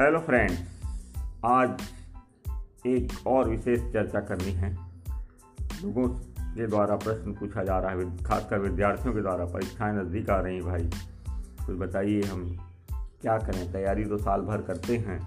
Hello 0.00 0.18
friends 0.20 0.58
आज 1.44 1.82
एक 2.86 3.26
और 3.26 3.48
विशेष 3.48 3.80
चर्चा 3.92 4.20
करनी 4.20 4.52
है। 4.52 4.70
लोगों 5.82 6.08
के 6.08 6.66
द्वारा 6.66 6.96
प्रश्न 6.96 7.32
पूछा 7.32 7.64
जा 7.64 7.78
रहा 7.78 7.90
है 7.90 8.24
खासकर 8.24 8.58
विद्यार्थियों 8.58 9.14
के 9.14 9.20
द्वारा। 9.20 9.44
परीक्षाएँ 9.44 9.94
नज़दीक 9.94 10.30
आ 10.30 10.40
रही 10.40 10.54
हैं 10.54 10.64
भाई। 10.64 10.90
कुछ 11.66 11.76
बताइए 11.78 12.22
हम 12.22 12.44
क्या 13.22 13.38
करें? 13.38 13.72
तैयारी 13.72 14.04
तो 14.04 14.18
साल 14.18 14.40
भर 14.40 14.62
करते 14.62 14.96
हैं, 14.96 15.18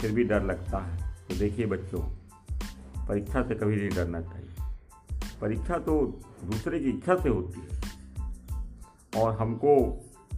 फिर 0.00 0.12
भी 0.12 0.24
डर 0.24 0.42
लगता 0.42 0.78
है। 0.78 1.12
तो 1.28 1.38
देखिए 1.38 1.66
बच्चों, 1.66 2.02
परीक्षा 3.06 3.42
से 3.42 3.54
कभी 3.54 3.76
नहीं 3.76 3.90
डरना 3.90 4.20
चाहिए। 4.20 4.54
परीक्षा 5.40 5.78
तो 5.78 6.00
दूसरे 6.44 6.80
की 6.80 6.90
इच्छा 6.90 7.16
से 7.16 7.28
होती 7.28 7.60
है, 7.60 7.80
और 9.16 9.36
हमको 9.36 9.78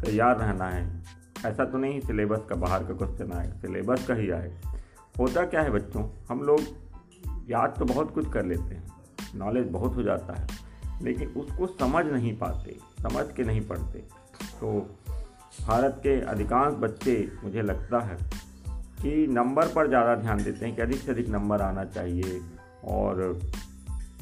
तैयार 0.01 0.39
रहना 0.39 0.71
है। 0.71 1.04
ऐसा 1.45 1.65
तो 1.65 1.79
नहीं, 1.79 2.01
सिलेबस 2.01 2.47
का 2.49 2.55
बाहर 2.57 2.85
का 2.85 2.95
क्वेश्चन 2.95 3.33
आएगा, 3.33 3.55
सिलेबस 3.61 4.07
का 4.07 4.15
ही 4.15 4.31
आए 4.31 4.53
होता 5.19 5.45
क्या 5.47 5.63
है 5.63 5.71
बच्चों, 5.71 6.05
हम 6.29 6.43
लोग 6.43 6.61
याद 7.51 7.75
तो 7.79 7.85
बहुत 7.85 8.15
कुछ 8.15 8.33
कर 8.33 8.45
लेते 8.45 8.75
हैं 8.75 8.93
नॉलेज 9.35 9.67
बहुत 9.71 9.97
हो 9.97 10.03
जाता 10.03 10.33
है, 10.33 10.47
लेकिन 11.03 11.29
उसको 11.37 11.67
समझ 11.69 12.05
नहीं 12.07 12.37
पाते, 12.39 12.77
समझ 13.03 13.27
के 13.37 13.45
नहीं 13.45 13.61
पढ़ते। 13.69 13.99
तो 14.61 14.79
भारत 15.61 16.01
के 16.03 16.21
अधिकांश 16.23 16.75
बच्चे, 16.75 17.17
मुझे 17.45 17.63
लगता 17.63 18.01
है 18.01 18.17
कि 19.03 19.27
नंबर 19.27 19.69
पर 19.69 19.89
ज़्यादा 19.89 20.15
ध्यान 20.15 20.43
देते 20.45 20.65
हैं 20.67 20.75
कि 20.77 20.83
अधिक 20.83 21.01
से 21.01 21.13
अधिक 21.13 21.29
नंबर 21.29 21.61
आना 21.61 21.85
चाहिए 21.85 22.41
और 22.85 23.41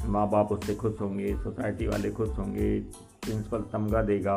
माँ 0.07 0.29
बाप 0.31 0.53
उससे 0.53 0.75
खुश 0.75 1.01
होंगे 1.01 1.35
सोसाइटी 1.37 1.87
वाले 1.87 2.11
खुश 2.11 2.29
होंगे 2.39 2.79
प्रिंसिपल 3.23 3.65
तमगा 3.73 4.03
देगा 4.03 4.37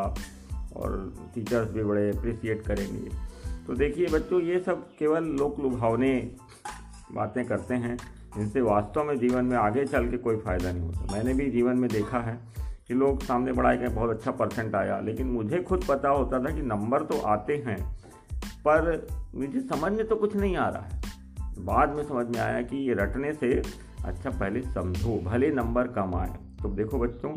और 0.75 1.13
टीचर्स 1.35 1.69
भी 1.69 1.83
बड़े 1.83 2.09
अप्रिसिएट 2.09 2.61
करेंगे। 2.61 3.09
तो 3.67 3.75
देखिए 3.75 4.07
बच्चों, 4.07 4.41
ये 4.41 4.59
सब 4.59 4.87
केवल 4.99 5.23
लोक 5.39 5.59
लुभावने 5.59 6.13
बातें 7.11 7.43
करते 7.45 7.75
हैं, 7.75 7.97
जिनसे 8.35 8.61
वास्तव 8.61 9.03
में 9.03 9.17
जीवन 9.19 9.45
में 9.45 9.57
आगे 9.57 9.85
चल 9.85 10.09
के 10.09 10.17
कोई 10.17 10.37
फ़ायदा 10.37 10.71
नहीं 10.71 10.83
होता। 10.83 11.13
मैंने 11.13 11.33
भी 11.33 11.49
जीवन 11.51 11.77
में 11.77 11.89
देखा 11.89 12.19
है 12.19 12.37
कि 12.87 12.93
लोग 12.93 13.21
सामने 13.23 13.53
पढ़ाई 13.53 13.77
गए 13.77 13.87
बहुत 13.87 14.09
अच्छा 14.09 14.31
परसेंट 14.31 14.75
आया, 14.75 14.99
लेकिन 14.99 15.27
मुझे 15.27 15.61
खुद 15.63 15.85
पता 15.89 16.09
होता 16.09 16.39
था 16.39 16.55
कि 16.55 16.61
नंबर 16.61 17.03
तो 17.03 17.19
आते 17.27 17.63
हैं, 17.67 17.77
पर 18.67 19.07
मुझे 19.35 19.61
समझ 19.61 19.91
में 19.91 20.07
तो 20.07 20.15
कुछ 20.15 20.35
नहीं 20.35 20.55
आ 20.57 20.67
रहा 20.69 20.81
है। 20.81 21.63
बाद 21.65 21.95
में 21.95 22.03
समझ 22.03 22.25
में 22.27 22.39
आया 22.39 22.61
कि 22.61 22.77
ये 22.77 22.93
रटने 22.93 23.33
से 23.33 23.61
अच्छा 24.05 24.29
पहले 24.29 24.61
समझो, 24.63 25.19
भले 25.23 25.49
नंबर 25.51 25.87
कम 25.87 26.15
आए। 26.15 26.33
तो 26.65 26.69
देखो 26.69 26.99
बच्चों, 26.99 27.29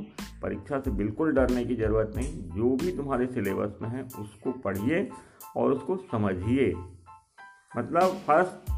परीक्षा 0.43 0.79
से 0.81 0.91
बिल्कुल 0.91 1.33
डरने 1.33 1.65
की 1.65 1.75
ज़रूरत 1.77 2.13
नहीं। 2.17 2.51
जो 2.51 2.69
भी 2.77 2.93
तुम्हारे 2.93 3.27
सिलेबस 3.27 3.79
में 3.83 3.89
है, 3.89 4.03
उसको 4.03 4.53
पढ़िए 4.53 5.09
और 5.57 5.73
उसको 5.73 5.97
समझिए। 5.97 6.73
मतलब 7.77 8.17
फ़र्स्ट, 8.27 8.71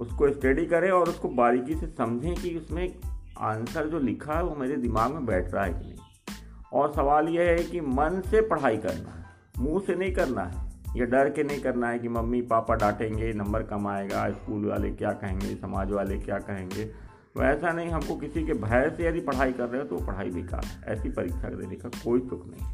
उसको 0.00 0.30
स्टडी 0.30 0.66
करें 0.66 0.90
और 0.90 1.08
उसको 1.08 1.28
बारीकी 1.28 1.74
से 1.74 1.86
समझें 1.86 2.34
कि 2.34 2.56
उसमें 2.58 2.94
आंसर 3.38 3.86
जो 3.86 3.98
लिखा 3.98 4.34
है, 4.34 4.42
वो 4.44 4.54
मेरे 4.56 4.76
दिमाग 4.76 5.12
में 5.12 5.26
बैठ 5.26 5.54
रहा 5.54 5.64
है 5.64 5.72
कि 5.72 5.86
नहीं। 5.86 6.36
और 6.72 6.92
सवाल 6.92 7.28
यह 7.28 7.42
है 7.42 7.64
कि 7.64 7.80
मन 7.80 8.22
से 8.26 8.40
पढ़ाई 8.40 8.76
करना 8.76 9.10
है, 9.10 9.24
मुँह 9.58 9.80
से 9.80 9.94
नहीं 9.94 10.12
करना 10.12 10.42
है, 10.42 10.70
या 10.96 11.04
डर 11.04 11.30
के 11.30 11.44
नहीं 11.44 11.60
करना 11.60 11.88
है 11.88 11.98
कि 11.98 12.08
मम्मी 12.08 12.42
पापा 12.42 12.74
डांटेंगे, 12.74 13.32
नंबर 13.32 13.62
कम 13.62 13.86
आएगा, 13.88 14.30
स्कूल 14.30 14.64
वाले 14.64 14.90
क्या 14.90 15.12
कहेंगे, 15.12 15.54
समाज 15.54 15.92
वाले 15.92 16.18
क्या 16.18 16.38
कहेंगे। 16.38 17.11
वैसा 17.36 17.72
नहीं, 17.72 17.90
हमको 17.90 18.16
किसी 18.16 18.44
के 18.46 18.54
भय 18.54 18.92
से 18.96 19.06
यदि 19.08 19.20
पढ़ाई 19.20 19.52
कर 19.52 19.68
रहे 19.68 19.80
हो 19.80 19.86
तो 19.88 20.04
पढ़ाई 20.06 20.30
बेकार 20.30 20.64
ऐसी 20.84 21.10
परीक्षा 21.10 21.48
देने 21.50 21.76
का 21.76 21.88
कोई 22.04 22.20
सुख 22.20 22.46
नहीं 22.46 22.72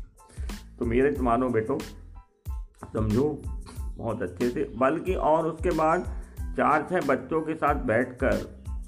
तो 0.79 0.87
मेरे 0.87 1.11
तो 1.13 1.23
मानो 1.23 1.49
बेटो, 1.49 1.79
समझो, 2.93 3.43
बहुत 3.97 4.23
अच्छे 4.23 4.49
से, 4.51 4.65
बल्कि 4.77 5.15
और 5.15 5.47
उसके 5.47 5.71
बाद 5.71 6.05
चार 6.57 6.87
छः 6.91 7.07
बच्चों 7.07 7.41
के 7.41 7.55
साथ 7.55 7.85
बैठकर, 7.85 8.37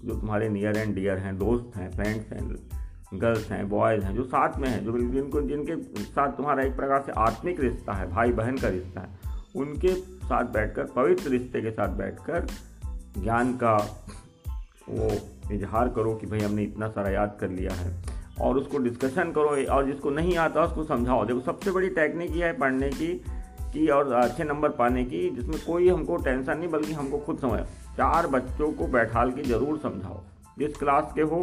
जो 0.04 0.14
तुम्हारे 0.14 0.48
नियर 0.48 0.76
एंड 0.76 0.94
डियर 0.94 1.18
हैं, 1.18 1.36
दोस्त 1.38 1.76
हैं 1.76 1.90
फ्रेंड्स 1.90 2.32
हैं 2.32 3.20
गर्ल्स 3.20 3.50
हैं 3.50 3.68
बॉयज़ 3.68 4.04
हैं, 4.04 4.14
जो 4.14 4.24
साथ 4.24 4.58
में 4.58 4.68
हैं, 4.68 4.84
जो 4.84 4.98
जिनको, 4.98 5.40
जिनके 5.40 5.76
साथ 6.02 6.32
तुम्हारा 6.32 6.62
एक 6.62 6.76
प्रकार 6.76 7.02
से 7.02 7.12
आत्मिक 7.18 7.60
रिश्ता 7.60 7.92
है 7.92 8.08
भाई 8.10 8.32
बहन 8.32 8.56
का 8.56 8.68
रिश्ता 8.68 9.00
है, 9.00 9.08
उनके 9.56 9.94
साथ 9.94 10.44
बैठकर, 10.44 10.84
पवित्र 10.86 11.30
रिश्ते 11.30 11.62
के 11.62 11.70
साथ 11.70 11.96
बैठकर 11.96 12.46
ज्ञान 13.18 13.52
का 13.52 13.76
वो 14.88 15.10
इजहार 15.52 15.88
करो 15.88 16.14
कि 16.14 16.26
भाई 16.26 16.40
हमने 16.40 16.62
इतना 16.62 16.88
सारा 16.88 17.10
याद 17.10 17.36
कर 17.40 17.50
लिया 17.50 17.72
है। 17.72 17.92
और 18.40 18.56
उसको 18.58 18.78
डिस्कशन 18.78 19.32
करो, 19.32 19.56
और 19.66 19.86
जिसको 19.86 20.10
नहीं 20.10 20.36
आता 20.38 20.64
उसको 20.64 20.84
समझाओ। 20.84 21.24
देखो, 21.24 21.40
सबसे 21.42 21.70
बड़ी 21.70 21.88
टेक्निक 21.90 22.36
ये 22.36 22.44
है 22.44 22.52
पढ़ने 22.58 22.90
की 22.90 23.12
की 23.72 23.86
और 23.88 24.12
अच्छे 24.12 24.44
नंबर 24.44 24.68
पाने 24.68 25.04
की, 25.04 25.28
जिसमें 25.30 25.58
कोई 25.66 25.88
हमको 25.88 26.16
टेंशन 26.18 26.58
नहीं, 26.58 26.68
बल्कि 26.68 26.92
हमको 26.92 27.18
खुद 27.18 27.38
समझ 27.38 27.60
चार 27.96 28.26
बच्चों 28.26 28.70
को 28.72 28.86
बैठाल 28.88 29.30
के 29.32 29.42
ज़रूर 29.42 29.78
समझाओ। 29.78 30.20
जिस 30.58 30.76
क्लास 30.76 31.12
के 31.14 31.22
हो, 31.22 31.38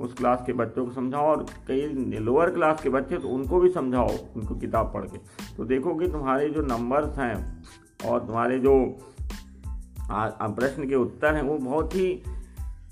उस 0.00 0.12
क्लास 0.14 0.42
के 0.46 0.52
बच्चों 0.52 0.84
को 0.86 0.92
समझाओ, 0.92 1.26
और 1.26 1.44
कई 1.68 1.86
लोअर 2.20 2.50
क्लास 2.50 2.82
के 2.82 2.88
बच्चे 2.88 3.18
तो 3.18 3.28
उनको 3.28 3.60
भी 3.60 3.70
समझाओ, 3.70 4.10
उनको 4.36 4.54
किताब 4.56 4.92
पढ़ 4.94 5.04
के। 5.04 5.18
तो 5.56 5.64
देखोगे 5.64 6.08
तुम्हारे 6.08 6.48
जो 6.50 6.62
नंबर्स 6.62 7.18
हैं, 7.18 7.62
और 8.06 8.20
तुम्हारे 8.20 8.58
जो 8.58 8.74
प्रश्न 10.10 10.88
के 10.88 10.94
उत्तर 10.94 11.34
हैं, 11.34 11.42
वो 11.42 11.58
बहुत 11.60 11.94
ही 11.94 12.22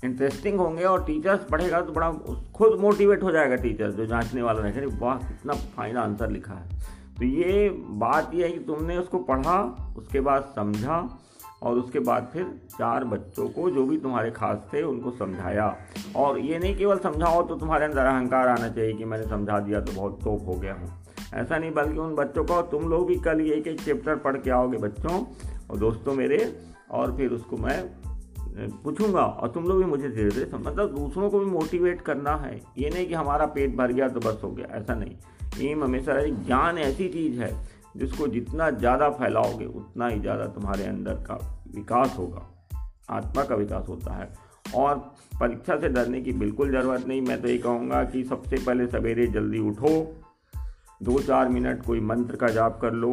इंटरेस्टिंग 0.03 0.59
होंगे 0.59 0.83
और 0.83 1.03
टीचर्स 1.05 1.43
पढ़ेगा 1.43 1.81
तो 1.81 1.91
बड़ा 1.93 2.11
खुद 2.55 2.79
मोटिवेट 2.79 3.23
हो 3.23 3.31
जाएगा 3.31 3.55
टीचर 3.55 3.91
जो 3.91 4.05
जांचने 4.05 4.41
वाला 4.41 4.61
रहेगा 4.61 4.97
वाह, 4.99 5.17
कितना 5.17 5.53
फाइन 5.75 5.97
आंसर 5.97 6.29
लिखा 6.29 6.53
है। 6.53 6.79
तो 7.19 7.25
ये 7.25 7.69
बात 7.99 8.33
यह 8.33 8.45
है 8.45 8.51
कि 8.51 8.59
तुमने 8.59 8.97
उसको 8.97 9.17
पढ़ा, 9.19 9.57
उसके 9.97 10.19
बाद 10.19 10.51
समझा 10.55 10.97
और 11.63 11.77
उसके 11.77 11.99
बाद 11.99 12.29
फिर 12.33 12.43
चार 12.71 13.03
बच्चों 13.03 13.47
को 13.49 13.69
जो 13.69 13.83
भी 13.85 13.97
तुम्हारे 13.97 14.31
खास 14.31 14.65
थे 14.73 14.81
उनको 14.83 15.11
समझाया। 15.11 15.75
और 16.15 16.39
ये 16.39 16.59
नहीं 16.59 16.75
केवल 16.77 16.99
समझाओ 16.99 17.41
तो 17.47 17.55
तुम्हारे 17.55 17.85
अंदर 17.85 18.05
अहंकार 18.05 18.47
आना 18.47 18.69
चाहिए 18.69 18.93
कि 18.93 19.05
मैंने 19.05 19.27
समझा 19.27 19.59
दिया 19.59 19.81
तो 19.81 19.91
बहुत 19.91 20.19
तोप 20.23 20.47
हो 20.47 20.55
गया 20.55 20.73
हूँ। 20.73 20.89
ऐसा 21.33 21.57
नहीं, 21.57 21.71
बल्कि 21.71 21.97
उन 21.97 22.15
बच्चों 22.15 22.43
को, 22.43 22.61
तुम 22.61 22.89
लोग 22.89 23.07
भी 23.07 23.15
कल 23.19 23.41
एक 23.41 23.67
एक 23.67 23.81
चैप्टर 23.81 24.15
पढ़ 24.15 24.37
के 24.37 24.49
आओगे 24.49 24.77
बच्चों। 24.77 25.23
और 25.69 25.77
दोस्तों 25.77 26.13
मेरे, 26.13 26.37
और 26.91 27.15
फिर 27.17 27.31
उसको 27.31 27.57
मैं 27.57 27.79
पूछूँगा 28.83 29.21
और 29.21 29.51
तुम 29.51 29.67
लोग 29.67 29.77
भी 29.77 29.85
मुझे 29.85 30.09
धीरे 30.09 30.29
धीरे 30.29 30.57
मतलब 30.57 30.95
दूसरों 30.95 31.29
को 31.29 31.39
भी 31.39 31.45
मोटिवेट 31.47 32.01
करना 32.01 32.35
है। 32.37 32.55
ये 32.77 32.89
नहीं 32.89 33.07
कि 33.07 33.13
हमारा 33.13 33.45
पेट 33.47 33.75
भर 33.77 33.91
गया 33.91 34.07
तो 34.07 34.19
बस 34.19 34.41
हो 34.43 34.51
गया, 34.51 34.67
ऐसा 34.71 34.95
नहीं। 34.95 35.69
एम 35.69 35.83
हमेशा 35.83 36.21
ज्ञान 36.23 36.77
ऐसी 36.79 37.07
चीज़ 37.09 37.41
है 37.41 37.51
जिसको 37.97 38.27
जितना 38.27 38.69
ज़्यादा 38.71 39.09
फैलाओगे, 39.11 39.65
उतना 39.65 40.07
ही 40.07 40.19
ज़्यादा 40.19 40.45
तुम्हारे 40.49 40.85
अंदर 40.85 41.13
का 41.23 41.35
विकास 41.75 42.15
होगा। 42.17 42.47
आत्मा 43.09 43.43
का 43.43 43.55
विकास 43.55 43.85
होता 43.89 44.13
है। 44.13 44.29
और 44.75 44.97
परीक्षा 45.39 45.77
से 45.79 45.89
डरने 45.89 46.21
की 46.21 46.31
बिल्कुल 46.33 46.71
ज़रूरत 46.71 47.07
नहीं। 47.07 47.21
मैं 47.21 47.41
तो 47.41 47.47
ये 47.47 47.57
कहूँगा 47.57 48.03
कि 48.03 48.23
सबसे 48.23 48.57
पहले 48.57 48.87
सवेरे 48.87 49.27
जल्दी 49.27 49.59
उठो, 49.59 49.89
दो 51.01 51.19
चार 51.19 51.49
मिनट 51.49 51.85
कोई 51.85 51.99
मंत्र 52.01 52.35
का 52.35 52.47
जाप 52.49 52.79
कर 52.81 52.93
लो 52.93 53.11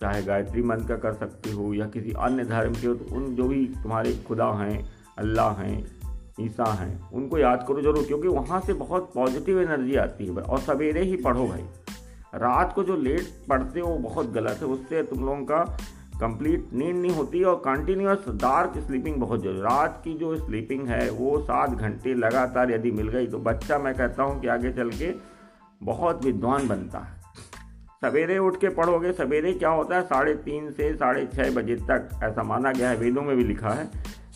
चाहे 0.00 0.22
गायत्री 0.22 0.62
मंत्र 0.62 0.86
का 0.86 0.96
कर 0.96 1.12
सकते 1.14 1.50
हो 1.50 1.72
या 1.74 1.86
किसी 1.86 2.12
अन्य 2.20 2.44
धर्म 2.44 2.74
के 2.74 2.86
हो 2.86 2.94
तो 2.94 3.14
उन 3.16 3.34
जो 3.34 3.48
भी 3.48 3.64
तुम्हारे 3.82 4.12
खुदा 4.28 4.50
हैं, 4.54 4.84
अल्लाह 5.18 5.52
हैं, 5.52 5.84
ईसा 6.40 6.72
हैं, 6.72 7.10
उनको 7.10 7.38
याद 7.38 7.64
करो 7.68 7.82
ज़रूर, 7.82 8.04
क्योंकि 8.04 8.28
वहाँ 8.28 8.60
से 8.60 8.72
बहुत 8.74 9.10
पॉजिटिव 9.14 9.60
एनर्जी 9.62 9.96
आती 9.96 10.26
है। 10.26 10.32
और 10.32 10.58
सवेरे 10.60 11.02
ही 11.02 11.16
पढ़ो 11.16 11.46
भाई। 11.46 11.64
रात 12.34 12.72
को 12.72 12.82
जो 12.84 12.96
लेट 12.96 13.28
पढ़ते 13.48 13.80
हो 13.80 13.96
बहुत 13.98 14.30
गलत 14.32 14.58
है। 14.60 14.66
उससे 14.66 15.02
तुम 15.02 15.20
लोगों 15.20 15.44
का 15.44 15.64
कंप्लीट 16.20 16.68
नींद 16.72 16.96
नहीं 16.96 17.10
होती 17.10 17.42
और 17.42 17.54
कंटिन्यूस 17.56 18.28
डार्क 18.36 18.78
स्लीपिंग 18.78 19.16
बहुत 19.16 19.42
ज़रूरी 19.42 19.60
रात 19.60 20.00
की 20.04 20.14
जो 20.14 20.36
स्लीपिंग 20.36 20.86
है, 20.88 21.08
वो 21.10 21.38
सात 21.40 21.70
घंटे 21.70 22.14
लगातार 22.14 22.70
यदि 22.70 22.90
मिल 22.90 23.08
गई 23.08 23.26
तो 23.26 23.38
बच्चा 23.40 23.78
मैं 23.78 23.94
कहता 23.94 24.22
हूँ 24.22 24.40
कि 24.40 24.48
आगे 24.48 24.72
चल 24.72 24.90
के 24.90 25.12
बहुत 25.82 26.24
विद्वान 26.24 26.68
बनता 26.68 26.98
है। 26.98 27.15
सवेरे 28.02 28.36
उठ 28.38 28.56
के 28.56 28.68
पढ़ोगे, 28.68 29.12
सवेरे 29.12 29.52
क्या 29.52 29.68
होता 29.68 29.96
है? 29.96 30.02
साढ़े 30.02 30.34
तीन 30.36 30.70
से 30.70 30.92
साढ़े 30.94 31.26
छः 31.34 31.54
बजे 31.54 31.76
तक, 31.82 32.08
ऐसा 32.24 32.42
माना 32.42 32.72
गया 32.72 32.90
है, 32.90 32.96
वेदों 32.96 33.22
में 33.22 33.36
भी 33.36 33.44
लिखा 33.44 33.70
है, 33.70 33.84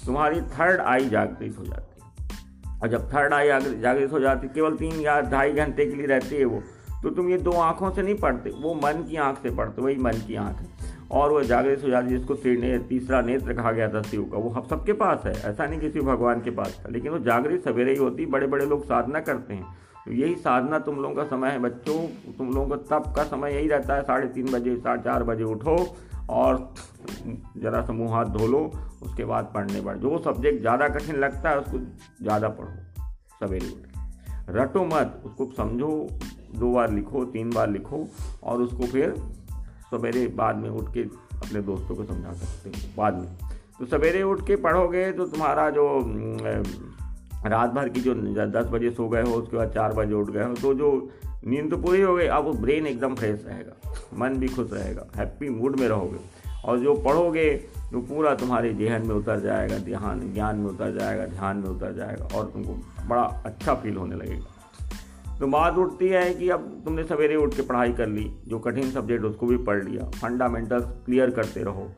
तुम्हारी 0.06 0.40
थर्ड 0.40 0.80
आई 0.80 1.08
जागृत 1.08 1.56
हो 1.58 1.64
जाती 1.64 2.00
है। 2.00 2.80
और 2.82 2.88
जब 2.88 3.08
थर्ड 3.08 3.34
आई 3.34 3.48
जागृत 3.48 4.12
हो 4.12 4.20
जाती 4.20 4.48
केवल 4.48 4.76
तीन 4.76 5.00
या 5.00 5.20
ढाई 5.22 5.52
घंटे 5.52 5.86
के 5.86 5.94
लिए 5.94 6.06
रहती 6.06 6.36
है 6.36 6.44
वो 6.44 6.62
तो 7.02 7.10
तुम 7.10 7.28
ये 7.28 7.36
दो 7.38 7.52
आँखों 7.52 7.90
से 7.90 8.02
नहीं 8.02 8.14
पढ़ते, 8.14 8.50
वो 8.52 8.74
मन 8.74 9.04
की 9.10 9.16
आँख 9.16 9.38
से 9.38 9.50
पढ़ते, 9.50 9.82
वही 9.82 9.96
मन 9.96 10.12
की 10.26 10.34
आँख 10.36 10.56
है। 10.56 10.66
और 11.10 11.30
वो 11.32 11.42
जागृत 11.42 11.82
हो 11.84 11.88
जाती 11.88 12.08
जिसको 12.08 12.34
तीसरा 12.88 13.20
नेत्र 13.20 13.54
कहा 13.54 13.72
गया 13.72 13.88
था 13.88 14.02
शिव 14.02 14.22
का, 14.22 14.38
वो 14.38 14.50
हम 14.50 14.66
सबके 14.70 14.92
पास 14.92 15.22
है, 15.26 15.32
ऐसा 15.50 15.66
नहीं 15.66 15.80
किसी 15.80 16.00
भगवान 16.00 16.40
के 16.40 16.50
पास 16.50 16.80
था, 16.80 16.88
लेकिन 16.90 17.12
वो 17.12 17.18
जागृत 17.18 17.64
सवेरे 17.64 17.92
ही 17.92 17.98
होती 17.98 18.26
बड़े 18.26 18.46
बड़े 18.46 18.66
लोग 18.66 18.84
साधना 18.84 19.20
करते 19.20 19.54
हैं। 19.54 19.66
तो 20.06 20.12
यही 20.12 20.34
साधना 20.34 20.78
तुम 20.78 20.96
लोगों 20.96 21.14
का 21.14 21.24
समय 21.26 21.50
है, 21.50 21.58
बच्चों। 21.58 21.96
तुम 22.34 22.50
लोगों 22.50 22.68
का 22.68 22.76
तप 22.90 23.12
का 23.16 23.24
समय 23.24 23.52
यही 23.52 23.68
रहता 23.68 23.94
है, 23.94 24.02
साढ़े 24.02 24.28
तीन 24.28 24.52
बजे, 24.52 24.76
साढ़े 24.76 25.02
चार 25.02 25.24
बजे 25.24 25.44
उठो 25.44 25.76
और 26.30 26.72
ज़रा 27.58 27.80
सा 27.82 27.92
मुँह 27.92 28.14
हाथ 28.14 28.26
धो 28.26 28.46
लो, 28.46 28.60
उसके 29.02 29.24
बाद 29.24 29.50
पढ़ने 29.54 29.80
पढ़ 29.80 29.96
जो 29.96 30.18
सब्जेक्ट 30.18 30.60
ज़्यादा 30.60 30.88
कठिन 30.88 31.16
लगता 31.16 31.50
है, 31.50 31.58
उसको 31.58 31.78
ज़्यादा 32.22 32.48
पढ़ो, 32.50 32.70
सवेरे 33.40 33.66
उठ 33.66 33.88
रटो 34.50 34.84
मत, 34.84 35.22
उसको 35.24 35.46
समझो, 35.52 35.88
दो 36.54 36.72
बार 36.72 36.90
लिखो, 36.90 37.24
तीन 37.26 37.50
बार 37.50 37.70
लिखो 37.70 38.06
और 38.42 38.62
उसको 38.62 38.86
फिर 38.86 39.14
सवेरे 39.90 40.26
बाद 40.36 40.56
में 40.56 40.68
उठ 40.70 40.92
के 40.94 41.02
अपने 41.02 41.60
दोस्तों 41.62 41.96
को 41.96 42.04
समझा 42.04 42.32
सकते 42.32 42.68
हो, 42.68 42.92
बाद 42.96 43.14
में। 43.14 43.36
तो 43.78 43.86
सवेरे 43.86 44.22
उठ 44.22 44.46
के 44.46 44.56
पढ़ोगे 44.56 45.10
तो 45.12 45.24
तुम्हारा 45.26 45.68
जो 45.70 45.84
रात 47.46 47.70
भर 47.70 47.88
की 47.88 48.00
जो 48.00 48.14
दस 48.14 48.66
बजे 48.72 48.90
सो 48.90 49.08
गए 49.08 49.22
हो, 49.22 49.32
उसके 49.32 49.56
बाद 49.56 49.70
चार 49.70 49.92
बजे 49.92 50.14
उठ 50.14 50.30
गए 50.30 50.44
हो 50.44 50.54
तो 50.54 50.74
जो 50.74 50.90
नींद 51.46 51.70
तो 51.70 51.76
पूरी 51.78 52.00
हो 52.02 52.14
गई, 52.14 52.26
अब 52.26 52.44
वो 52.44 52.52
ब्रेन 52.54 52.86
एकदम 52.86 53.14
फ्रेश 53.14 53.44
रहेगा, 53.46 53.92
मन 54.18 54.34
भी 54.38 54.48
खुश 54.48 54.72
रहेगा 54.72 55.06
हैप्पी 55.16 55.48
मूड 55.50 55.78
में 55.80 55.86
रहोगे। 55.88 56.18
और 56.64 56.78
जो 56.78 56.94
पढ़ोगे 56.96 57.50
तो 57.92 58.00
पूरा 58.00 58.34
तुम्हारे 58.34 58.72
जहन 58.74 59.06
में 59.06 59.14
उतर 59.14 59.40
जाएगा, 59.40 59.78
ध्यान, 59.78 60.20
ज्ञान 60.34 60.56
में 60.56 60.66
उतर 60.66 60.92
जाएगा, 60.98 61.24
ध्यान 61.26 61.56
में 61.56 61.68
उतर 61.68 61.94
जाएगा, 61.94 62.24
और 62.26 62.44
तुमको 62.46 62.74
बड़ा 63.08 63.22
अच्छा 63.22 63.74
फील 63.74 63.96
होने 63.96 64.16
लगेगा। 64.16 65.38
तो 65.38 65.46
बात 65.46 65.78
उठती 65.78 66.08
है 66.08 66.34
कि 66.34 66.48
अब 66.50 66.82
तुमने 66.84 67.04
सवेरे 67.04 67.36
उठ 67.36 67.54
के 67.56 67.62
पढ़ाई 67.62 67.92
कर 67.92 68.08
ली, 68.08 68.30
जो 68.48 68.58
कठिन 68.58 68.90
सब्जेक्ट 68.90 69.24
उसको 69.24 69.46
भी 69.46 69.56
पढ़ 69.58 69.82
लिया 69.84 70.04
फंडामेंटल्स 70.12 70.84
क्लियर 71.06 71.30
करते 71.30 71.62
रहो। 71.62 71.90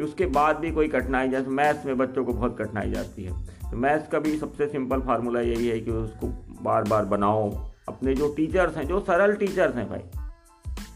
फिर 0.00 0.08
उसके 0.08 0.26
बाद 0.26 0.56
भी 0.56 0.70
कोई 0.72 0.88
कठिनाई 0.88 1.28
जैसे 1.28 1.50
मैथ्स 1.50 1.84
में 1.86 1.96
बच्चों 1.98 2.24
को 2.24 2.32
बहुत 2.32 2.56
कठिनाई 2.58 2.90
जाती 2.90 3.24
है। 3.24 3.32
तो 3.70 3.76
मैथ्स 3.76 4.06
का 4.08 4.18
भी 4.18 4.36
सबसे 4.38 4.66
सिंपल 4.66 5.00
फार्मूला 5.00 5.40
यही 5.40 5.68
है 5.68 5.80
कि 5.80 5.90
उसको 5.92 6.26
बार 6.62 6.84
बार 6.84 7.04
बनाओ। 7.04 7.50
अपने 7.88 8.14
जो 8.14 8.28
टीचर्स 8.34 8.76
हैं, 8.76 8.86
जो 8.88 9.00
सरल 9.00 9.34
टीचर्स 9.34 9.74
हैं 9.76 9.88
भाई, 9.88 10.00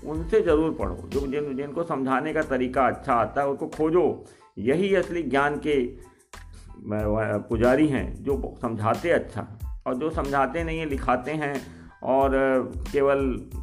उनसे 0.07 0.41
ज़रूर 0.41 0.71
पढ़ो। 0.73 1.09
जो 1.09 1.27
जिन, 1.27 1.55
जिनको 1.57 1.83
समझाने 1.85 2.33
का 2.33 2.43
तरीका 2.45 2.87
अच्छा 2.87 3.13
आता 3.15 3.43
है 3.43 3.49
उसको 3.49 3.67
खोजो। 3.69 4.25
यही 4.61 4.95
असली 4.95 5.23
ज्ञान 5.25 5.61
के 5.67 5.77
पुजारी 7.49 7.89
हैं, 7.89 8.23
जो 8.25 8.55
समझाते 8.63 9.11
अच्छा 9.11 9.47
और 9.87 9.95
जो 9.95 10.11
समझाते 10.13 10.65
नहीं 10.65 10.79
है, 10.79 10.87
लिखाते 10.87 11.33
हैं, 11.35 11.55
और 12.03 12.31
केवल 12.93 13.19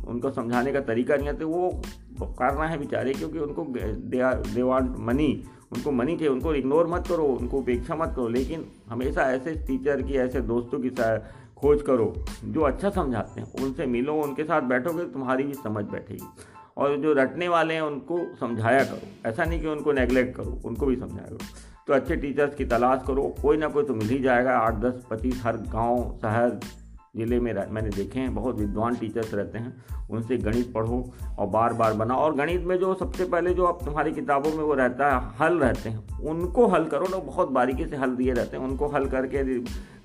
उनको 0.08 0.30
समझाने 0.32 0.72
का 0.72 0.80
तरीका 0.84 1.16
नहीं 1.16 1.30
आते, 1.30 1.44
वो 1.46 1.82
करना 2.22 2.68
है 2.68 2.78
बेचारे, 2.78 3.14
क्योंकि 3.14 3.40
उनको 3.40 3.66
दे 3.70 4.62
वांट 4.62 4.96
मनी, 5.00 5.44
उनको 5.72 5.92
मनी 5.92 6.16
चाहिए, 6.18 6.30
उनको 6.30 6.54
इग्नोर 6.54 6.88
मत 6.88 7.08
करो, 7.08 7.24
उनको 7.24 7.58
उपेक्षा 7.58 7.96
मत 7.96 8.14
करो, 8.16 8.28
लेकिन 8.28 8.66
हमेशा 8.90 9.32
ऐसे 9.32 9.54
टीचर 9.68 10.02
की, 10.02 10.14
ऐसे 10.14 10.42
दोस्तों 10.42 10.80
की 10.80 10.90
खोज 11.58 11.82
करो, 11.82 12.14
जो 12.44 12.62
अच्छा 12.62 12.90
समझाते 12.90 13.42
हैं, 13.42 13.48
उनसे 13.64 13.86
मिलो, 13.86 14.14
उनके 14.14 14.44
साथ 14.44 14.62
बैठोगे, 14.62 15.04
तुम्हारी 15.04 15.44
भी 15.44 15.54
समझ 15.54 15.84
बैठेगी। 15.86 16.28
और 16.78 16.96
जो 16.98 17.14
रटने 17.14 17.48
वाले 17.48 17.74
हैं, 17.74 17.82
उनको 17.82 18.20
समझाया 18.40 18.84
करो, 18.84 19.30
ऐसा 19.30 19.44
नहीं 19.44 19.60
कि 19.62 19.68
उनको 19.68 19.92
नेगलेक्ट 19.92 20.36
करो, 20.38 20.60
उनको 20.66 20.86
भी 20.86 20.96
समझाया 20.96 21.28
करो। 21.28 21.38
तो 21.88 21.94
अच्छे 21.94 22.16
टीचर्स 22.16 22.56
की 22.56 22.66
तलाश 22.66 23.04
करो, 23.08 23.24
कोई 23.42 23.58
ना 23.58 23.68
कोई 23.68 23.84
तो 23.84 23.94
मिल 23.94 24.10
ही 24.10 24.20
जाएगा, 24.20 24.58
आठ, 24.58 24.74
दस, 24.74 25.04
पच्चीस, 25.12 25.42
हर 25.44 25.58
गाँव, 25.58 26.18
शहर 26.22 26.60
ज़िले 27.16 27.40
में 27.40 27.54
मैंने 27.72 27.90
देखे 27.90 28.20
हैं, 28.20 28.34
बहुत 28.36 28.60
विद्वान 28.60 28.96
टीचर्स 28.96 29.34
रहते 29.34 29.58
हैं, 29.58 30.08
उनसे 30.10 30.38
गणित 30.38 30.72
पढ़ो 30.74 31.14
और 31.40 31.48
बार 31.48 31.74
बार 31.74 31.94
बनाओ। 31.94 32.18
और 32.18 32.36
गणित 32.36 32.64
में 32.64 32.78
जो 32.80 32.94
सबसे 32.94 33.26
पहले 33.26 33.54
जो 33.54 33.66
आप 33.66 33.80
तुम्हारी 33.86 34.12
किताबों 34.12 34.52
में 34.52 34.64
वो 34.64 34.74
रहता 34.74 35.10
है, 35.10 35.30
हल 35.40 35.60
रहते 35.60 35.90
हैं, 35.90 36.20
उनको 36.20 36.68
हल 36.68 36.86
करो 36.86 37.06
ना, 37.06 37.18
बहुत 37.18 37.50
बारीकी 37.50 37.86
से 37.86 37.96
हल 37.96 38.16
दिए 38.16 38.34
रहते 38.34 38.58
हैं, 38.58 38.64
उनको 38.64 38.88
हल 38.88 39.06
करके 39.06 39.44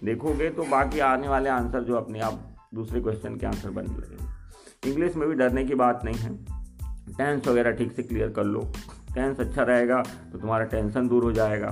देखोगे 0.05 0.51
तो 0.51 0.63
बाकी 0.63 0.99
आने 1.01 1.29
वाले 1.29 1.51
आंसर 1.51 1.83
जो 1.83 1.95
अपने 1.95 2.21
आप 2.21 2.41
दूसरे 2.75 3.01
क्वेश्चन 3.01 3.37
के 3.37 3.47
आंसर 3.47 3.71
बनने 3.71 3.95
लगेंगे। 3.95 4.91
इंग्लिश 4.91 5.17
में 5.17 5.29
भी 5.29 5.35
डरने 5.35 5.65
की 5.65 5.75
बात 5.75 6.05
नहीं 6.05 6.17
है। 6.17 6.37
टेंस 7.09 7.49
वगैरह 7.49 7.71
ठीक 7.71 7.93
से 7.93 8.03
क्लियर 8.03 8.29
कर 8.29 8.45
लो। 8.45 8.61
टेंस 9.15 9.41
अच्छा 9.41 9.63
रहेगा 9.63 10.03
तो 10.33 10.39
तुम्हारा 10.39 10.65
टेंशन 10.65 11.09
दूर 11.09 11.25
हो 11.25 11.33
जाएगा। 11.33 11.71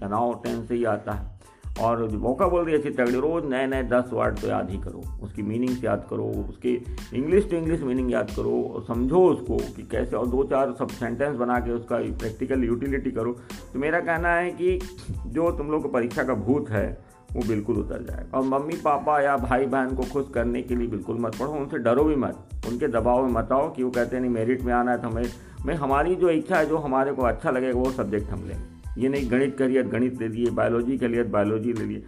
तनाव 0.00 0.40
टेंस 0.44 0.68
से 0.68 0.74
ही 0.74 0.84
आता 0.84 1.12
है। 1.12 1.35
और 1.80 2.08
मौका 2.08 2.46
बोल 2.46 2.64
दिया 2.64 2.76
अच्छी 2.76 2.90
तगड़ी 2.90 3.18
रोज़ 3.20 3.44
नए 3.44 3.66
नए 3.66 3.82
दस 3.82 4.10
वर्ड 4.12 4.38
तो 4.38 4.48
याद 4.48 4.70
ही 4.70 4.78
करो। 4.78 5.02
उसकी 5.22 5.42
मीनिंग्स 5.42 5.84
याद 5.84 6.06
करो, 6.10 6.24
उसके 6.24 6.80
इंग्लिश 7.14 7.50
टू 7.50 7.56
इंग्लिश 7.56 7.80
मीनिंग 7.80 8.12
याद 8.12 8.30
करो, 8.36 8.72
और 8.74 8.84
समझो 8.84 9.26
उसको 9.26 9.56
कि 9.56 9.82
कैसे, 9.82 10.16
और 10.16 10.26
दो 10.26 10.44
चार 10.44 10.72
सब 10.78 10.88
सेंटेंस 10.88 11.36
बना 11.36 11.58
के 11.60 11.72
उसका 11.72 11.96
प्रैक्टिकल 11.96 12.64
यूटिलिटी 12.64 13.10
करो। 13.10 13.32
तो 13.72 13.78
मेरा 13.78 14.00
कहना 14.00 14.28
है 14.28 14.50
कि 14.50 14.78
जो 15.26 15.50
तुम 15.50 15.70
लोग 15.70 15.82
को 15.82 15.88
परीक्षा 15.88 16.24
का 16.24 16.34
भूत 16.34 16.70
है, 16.70 16.98
वो 17.32 17.42
बिल्कुल 17.48 17.76
उतर 17.76 18.02
जाएगा। 18.02 18.38
और 18.38 18.44
मम्मी, 18.44 18.74
पापा 18.74 19.20
या 19.20 19.36
भाई 19.36 19.66
बहन 19.66 19.94
को 19.94 20.02
खुश 20.02 20.26
करने 20.34 20.62
के 20.62 20.76
लिए 20.76 20.86
बिल्कुल 20.86 21.18
मत 21.18 21.36
पढ़ो, 21.36 21.52
उनसे 21.52 21.78
डरो 21.78 22.04
भी 22.04 22.16
मत। 22.16 22.38
उनके 22.68 22.88
दबाव 22.88 23.26
में 23.26 23.32
मत 23.32 23.52
आओ 23.52 23.72
कि 23.72 23.82
वो 23.82 23.90
कहते 23.90 24.16
हैं, 24.16 24.22
नहीं 24.22 24.32
मेरिट 24.32 24.62
में 24.62 24.72
आना 24.72 24.90
है 24.90 25.02
तो 25.02 25.08
हमें 25.08 25.24
मैं 25.66 25.74
हमारी 25.74 26.14
जो 26.14 26.30
इच्छा 26.30 26.56
है, 26.56 26.66
जो 26.66 26.76
हमारे 26.76 27.12
को 27.12 27.22
अच्छा 27.22 27.50
लगेगा, 27.50 27.78
वो 27.78 27.90
सब्जेक्ट 27.90 28.30
हम 28.30 28.38
लेंगे। 28.38 28.75
ये 28.98 29.08
नहीं 29.08 29.30
गणित 29.30 29.56
करियर 29.58 29.86
गणित 29.88 30.20
ले 30.20 30.28
लिए 30.28 30.50
बायोलॉजी 30.52 30.98
करियर 30.98 31.26
बायोलॉजी 31.28 31.72
ले 31.72 31.84
लिए। 31.84 32.02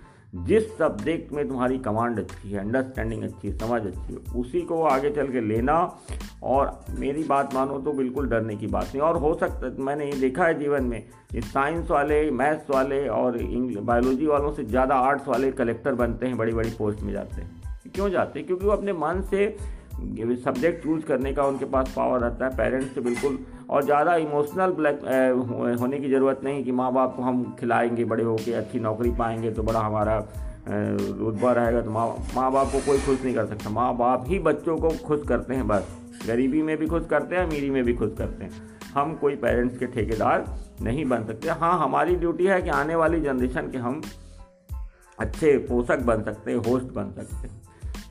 जिस 0.45 0.67
सब्जेक्ट 0.79 1.33
में 1.33 1.47
तुम्हारी 1.49 1.79
कमांड 1.79 2.19
अच्छी 2.19 2.51
है 2.51 2.59
अंडरस्टैंडिंग 2.61 3.23
अच्छी 3.23 3.49
है, 3.49 3.57
समझ 3.59 3.81
अच्छी 3.83 4.13
है, 4.13 4.19
उसी 4.37 4.61
को 4.63 4.83
आगे 4.85 5.11
चल 5.11 5.29
के 5.29 5.41
लेना 5.41 5.77
और 6.45 6.81
मेरी 6.99 7.23
बात 7.25 7.55
मानो 7.55 7.79
तो 7.79 7.93
बिल्कुल 7.93 8.29
डरने 8.29 8.57
की 8.57 8.67
बात 8.67 8.85
नहीं। 8.85 9.01
और 9.01 9.17
हो 9.17 9.33
सकता 9.35 9.71
मैंने 9.85 10.07
ये 10.07 10.19
देखा 10.21 10.45
है 10.45 10.59
जीवन 10.59 10.85
में 10.85 11.03
साइंस 11.35 11.91
वाले 11.91 12.31
मैथ्स 12.33 12.71
वाले 12.71 13.07
और 13.11 13.39
बायोलॉजी 13.83 14.27
वालों 14.27 14.53
से 14.53 14.65
ज़्यादा 14.65 14.95
आर्ट्स 15.07 15.29
वाले 15.29 15.51
कलेक्टर 15.53 15.95
बनते 15.95 16.27
हैं 16.27 16.37
बड़ी 16.37 16.53
बड़ी 16.53 16.71
पोस्ट 16.71 17.01
में 17.01 17.13
जाते 17.13 17.41
हैं। 17.41 17.91
क्यों 17.95 18.11
जाते 18.11 18.39
हैं? 18.39 18.47
क्योंकि 18.47 18.67
वो 18.67 18.73
अपने 18.73 18.93
मन 18.93 19.23
से 19.31 19.57
सब्जेक्ट 20.37 20.83
चूज़ 20.83 21.05
करने 21.05 21.33
का 21.33 21.45
उनके 21.45 21.65
पास 21.67 21.93
पावर 21.97 22.21
रहता 22.21 22.45
है 22.45 22.57
पेरेंट्स 22.57 22.95
से 22.95 23.01
बिल्कुल। 23.01 23.39
और 23.71 23.85
ज़्यादा 23.85 24.15
इमोशनल 24.17 24.71
ब्लैक 24.73 25.01
होने 25.81 25.99
की 25.99 26.11
ज़रूरत 26.11 26.41
नहीं 26.45 26.65
कि 26.65 26.73
माँ 26.73 26.93
बाप 26.93 27.17
को 27.17 27.23
हम 27.23 27.43
खिलाएँगे, 27.61 28.05
बड़े 28.05 28.25
होकर 28.25 28.55
अच्छी 28.55 28.81
नौकरी 28.81 29.11
पाएँगे 29.11 29.51
तो 29.51 29.63
बड़ा 29.63 29.81
हमारा 29.81 30.19
रुतबा 30.69 31.53
रहेगा। 31.53 31.81
तो 31.83 31.91
माँ 31.91 32.07
माँ 32.35 32.51
बाप 32.53 32.67
को 32.67 32.79
कोई 32.87 32.99
खुश 32.99 33.23
नहीं 33.25 33.35
कर 33.35 33.47
सकता। 33.47 33.71
माँ 33.71 33.97
बाप 33.97 34.25
ही 34.29 34.39
बच्चों 34.39 34.77
को 34.79 34.91
खुश 35.07 35.27
करते 35.29 35.55
हैं 35.55 35.67
बस। 35.69 35.97
गरीबी 36.27 36.63
में 36.63 36.77
भी 36.77 36.87
खुश 36.87 37.07
करते 37.11 37.37
हैं, 37.37 37.47
अमीरी 37.47 37.71
में 37.71 37.83
भी 37.85 37.95
खुश 37.95 38.15
करते 38.19 38.45
हैं। 38.45 38.51
हम 38.95 39.15
कोई 39.15 39.37
पेरेंट्स 39.37 39.79
के 39.79 39.87
ठेकेदार 39.87 40.45
नहीं 40.83 41.05
बन 41.05 41.25
सकते। 41.25 41.49
हाँ 41.51 41.79
हमारी 41.79 42.15
ड्यूटी 42.17 42.47
है 42.47 42.61
कि 42.63 42.71
आने 42.73 42.95
वाली 42.95 43.21
जनरेशन 43.21 43.71
के 43.71 43.79
हम 43.79 44.01
अच्छे 45.19 45.57
पोषक 45.69 46.03
बन 46.03 46.23
सकते 46.23 46.53
होस्ट 46.53 46.93
बन 46.95 47.13
सकते। 47.17 47.49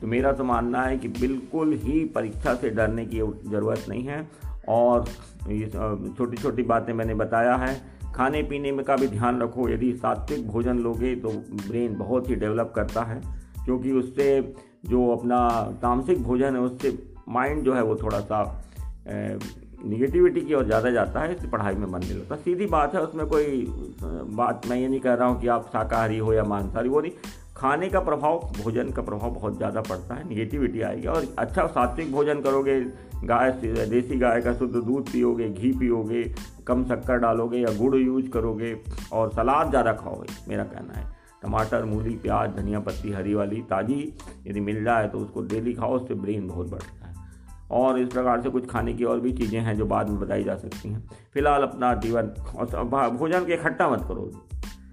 तो 0.00 0.06
मेरा 0.06 0.32
तो 0.32 0.44
मानना 0.44 0.82
है 0.82 0.98
कि 0.98 1.08
बिल्कुल 1.10 1.72
ही 1.74 2.04
परीक्षा 2.14 2.54
से 2.54 2.70
डरने 2.70 3.04
की 3.06 3.18
ज़रूरत 3.46 3.84
नहीं 3.88 4.04
है। 4.04 4.26
और 4.68 5.04
ये 5.48 5.66
छोटी 5.68 6.36
छोटी 6.36 6.62
बातें 6.64 6.92
मैंने 6.94 7.14
बताया 7.16 7.54
है। 7.56 7.74
खाने 8.14 8.42
पीने 8.42 8.72
में 8.72 8.84
का 8.84 8.96
भी 8.96 9.06
ध्यान 9.08 9.40
रखो। 9.42 9.68
यदि 9.68 9.92
सात्विक 9.94 10.46
भोजन 10.48 10.78
लोगे 10.78 11.14
तो 11.16 11.30
ब्रेन 11.68 11.96
बहुत 11.98 12.28
ही 12.30 12.34
डेवलप 12.36 12.72
करता 12.76 13.02
है, 13.02 13.20
क्योंकि 13.64 13.92
उससे 13.92 14.54
जो 14.86 15.08
अपना 15.10 15.38
तामसिक 15.82 16.22
भोजन 16.22 16.54
है, 16.54 16.60
उससे 16.60 16.98
माइंड 17.28 17.62
जो 17.64 17.74
है 17.74 17.82
वो 17.82 17.94
थोड़ा 17.96 18.20
सा 18.22 18.42
निगेटिविटी 19.80 20.40
की 20.40 20.54
ओर 20.54 20.64
ज़्यादा 20.64 20.90
जाता 20.90 21.20
है, 21.20 21.34
इससे 21.34 21.48
पढ़ाई 21.48 21.74
में 21.74 21.86
मन 21.86 21.98
नहीं 21.98 22.14
लगता। 22.14 22.36
सीधी 22.36 22.66
बात 22.66 22.94
है, 22.94 23.00
उसमें 23.00 23.26
कोई 23.26 23.66
बात 24.34 24.66
मैं 24.66 24.76
ये 24.76 24.88
नहीं 24.88 25.00
कह 25.00 25.14
रहा 25.14 25.28
हूँ 25.28 25.40
कि 25.40 25.48
आप 25.48 25.68
शाकाहारी 25.72 26.18
हो 26.18 26.32
या 26.32 26.44
मांसाहारी, 26.44 26.88
वो 26.88 27.00
नहीं। 27.00 27.12
खाने 27.58 27.88
का 27.88 28.00
प्रभाव, 28.00 28.38
भोजन 28.56 28.90
का 28.90 29.02
प्रभाव 29.02 29.30
बहुत 29.30 29.56
ज़्यादा 29.56 29.80
पड़ता 29.80 30.14
है 30.14 30.28
निगेटिविटी 30.28 30.80
आएगी 30.82 31.06
और 31.06 31.26
अच्छा 31.38 31.66
सात्विक 31.66 32.12
भोजन 32.12 32.40
करोगे, 32.40 32.80
गाय 33.24 33.50
देसी 33.60 34.18
गाय 34.18 34.40
का 34.40 34.52
शुद्ध 34.54 34.74
दूध 34.74 35.10
पियोगे, 35.10 35.48
घी 35.48 35.72
पियोगे, 35.78 36.22
कम 36.66 36.84
शक्कर 36.84 37.18
डालोगे 37.18 37.58
या 37.58 37.72
गुड़ 37.78 37.94
यूज़ 37.96 38.28
करोगे 38.30 38.74
और 39.12 39.32
सलाद 39.32 39.70
ज़्यादा 39.70 39.92
खाओगे, 39.94 40.34
मेरा 40.48 40.64
कहना 40.64 40.98
है। 40.98 41.06
टमाटर, 41.42 41.84
मूली, 41.84 42.14
प्याज, 42.16 42.54
धनिया 42.56 42.80
पत्ती, 42.80 43.12
हरी 43.12 43.34
वाली, 43.34 43.60
ताज़ी, 43.62 44.12
यदि 44.46 44.60
मिल 44.60 44.82
जाए 44.84 45.08
तो 45.08 45.18
उसको 45.18 45.42
डेली 45.44 45.72
खाओ, 45.74 45.96
उससे 45.96 46.14
ब्रेन 46.14 46.48
बहुत 46.48 46.70
बढ़ता 46.70 47.06
है। 47.06 47.14
और 47.70 47.98
इस 47.98 48.08
प्रकार 48.08 48.42
से 48.42 48.50
कुछ 48.50 48.66
खाने 48.66 48.92
की 48.94 49.04
और 49.04 49.20
भी 49.20 49.32
चीज़ें 49.32 49.60
हैं 49.60 49.76
जो 49.76 49.86
बाद 49.86 50.08
में 50.08 50.18
बताई 50.20 50.44
जा 50.44 50.56
सकती 50.56 50.88
हैं। 50.88 51.08
फ़िलहाल 51.34 51.62
अपना 51.62 51.92
जीवन 51.96 52.28
भोजन 53.18 53.44
के 53.44 53.54
इकट्ठा 53.54 53.88
मत 53.90 54.04
करो। 54.08 54.30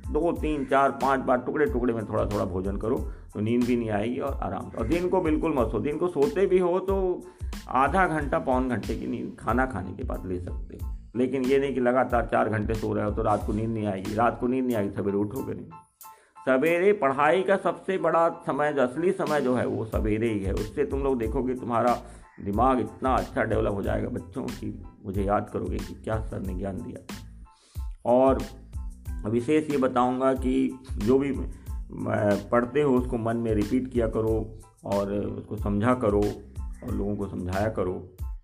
दो, 0.05 0.31
तीन, 0.31 0.65
चार, 0.65 0.91
पाँच 1.01 1.19
बार 1.19 1.37
टुकड़े 1.37 1.65
टुकड़े 1.65 1.93
में 1.93 2.03
थोड़ा 2.05 2.25
थोड़ा 2.25 2.45
भोजन 2.45 2.77
करो 2.77 2.97
तो 3.33 3.39
नींद 3.39 3.63
भी 3.63 3.75
नहीं 3.75 3.89
आएगी 3.89 4.19
और 4.19 4.39
आराम 4.43 4.71
और 4.79 4.87
दिन 4.87 5.07
को 5.09 5.21
बिल्कुल 5.21 5.53
मत 5.55 5.71
सो। 5.71 5.79
दिन 5.79 5.97
को 5.97 6.07
सोते 6.07 6.45
भी 6.45 6.59
हो 6.59 6.79
तो 6.79 6.97
आधा 7.69 8.05
घंटा, 8.07 8.39
पौन 8.39 8.69
घंटे 8.69 8.95
की 8.95 9.07
नींद 9.07 9.35
खाना 9.39 9.65
खाने 9.65 9.93
के 9.93 10.03
बाद 10.03 10.25
ले 10.25 10.39
सकते। 10.39 10.77
हो 10.77 10.93
लेकिन 11.15 11.45
ये 11.45 11.59
नहीं 11.59 11.73
कि 11.73 11.79
लगातार 11.79 12.25
चार 12.25 12.49
घंटे 12.49 12.73
सो 12.73 12.93
रहे 12.93 13.05
हो 13.05 13.11
तो 13.11 13.21
रात 13.21 13.45
को 13.47 13.53
नींद 13.53 13.69
नहीं 13.69 13.85
आएगी। 13.87 14.13
रात 14.15 14.39
को 14.39 14.47
नींद 14.47 14.65
नहीं 14.65 14.75
आएगी, 14.77 14.89
सवेरे 14.89 15.17
उठोगे 15.17 15.53
नहीं। 15.53 15.67
सवेरे 16.45 16.91
पढ़ाई 16.93 17.43
का 17.43 17.55
सबसे 17.57 17.97
बड़ा 17.97 18.27
समय 18.45 18.73
जो 18.73 18.81
असली 18.81 19.11
समय 19.11 19.41
जो 19.41 19.55
है, 19.55 19.65
वो 19.65 19.85
सवेरे 19.85 20.29
ही 20.29 20.39
है। 20.39 20.53
उससे 20.53 20.85
तुम 20.85 21.03
लोग 21.03 21.17
देखोगे 21.17 21.55
तुम्हारा 21.55 21.97
दिमाग 22.43 22.79
इतना 22.79 23.15
अच्छा 23.15 23.43
डेवलप 23.43 23.73
हो 23.73 23.81
जाएगा। 23.81 24.09
बच्चों 24.09 24.43
की, 24.43 24.83
मुझे 25.05 25.23
याद 25.23 25.49
करोगे 25.49 25.77
कि 25.77 25.93
क्या 25.93 26.19
सर 26.21 26.39
ने 26.39 26.53
ज्ञान 26.53 26.77
दिया। 26.77 27.05
और 28.05 28.41
विशेष 29.29 29.69
ये 29.71 29.77
बताऊँगा 29.77 30.33
कि 30.33 30.79
जो 30.97 31.17
भी 31.19 31.31
पढ़ते 32.51 32.81
हो, 32.81 32.95
उसको 32.95 33.17
मन 33.17 33.37
में 33.37 33.53
रिपीट 33.53 33.91
किया 33.91 34.07
करो 34.07 34.59
और 34.85 35.13
उसको 35.13 35.55
समझा 35.55 35.93
करो 35.93 36.23
और 36.83 36.91
लोगों 36.91 37.15
को 37.15 37.27
समझाया 37.27 37.69
करो, 37.69 37.93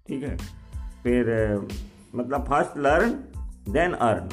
ठीक 0.08 0.24
है? 0.24 0.38
फिर 1.04 1.26
मतलब 2.16 2.46
फ़र्स्ट 2.46 2.78
लर्न 2.78 3.10
देन 3.70 3.92
अर्न 3.92 4.30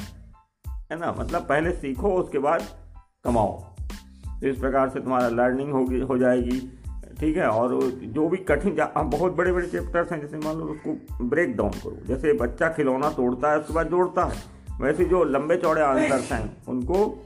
है 0.91 0.99
ना? 0.99 1.11
मतलब 1.19 1.41
पहले 1.41 1.71
सीखो, 1.71 2.09
उसके 2.11 2.39
बाद 2.39 2.63
कमाओ। 3.23 3.51
तो 4.41 4.47
इस 4.47 4.59
प्रकार 4.59 4.89
से 4.89 4.99
तुम्हारा 4.99 5.27
लर्निंग 5.29 5.71
होगी, 5.71 5.99
हो 5.99 6.17
जाएगी, 6.17 6.59
ठीक 7.19 7.37
है? 7.37 7.47
और 7.47 7.81
जो 7.89 8.27
भी 8.29 8.37
कठिन 8.37 8.75
बहुत 8.97 9.33
बड़े 9.33 9.51
बड़े 9.53 9.67
चैप्टर्स 9.67 10.11
हैं, 10.11 10.21
जैसे 10.21 10.37
मान 10.37 10.57
लो 10.57 10.65
उसको 10.65 11.25
ब्रेक 11.25 11.55
डाउन 11.57 11.69
करो। 11.69 11.97
जैसे 12.05 12.33
बच्चा 12.33 12.69
खिलौना 12.69 13.09
तोड़ता 13.09 13.51
है, 13.51 13.59
उसके 13.59 13.73
बाद 13.73 13.87
जोड़ता 13.87 14.25
है। 14.25 14.58
वैसे 14.81 15.05
जो 15.05 15.23
लंबे 15.23 15.57
चौड़े 15.57 15.81
आंसर्स 15.81 16.31
हैं, 16.31 16.65
उनको 16.67 17.25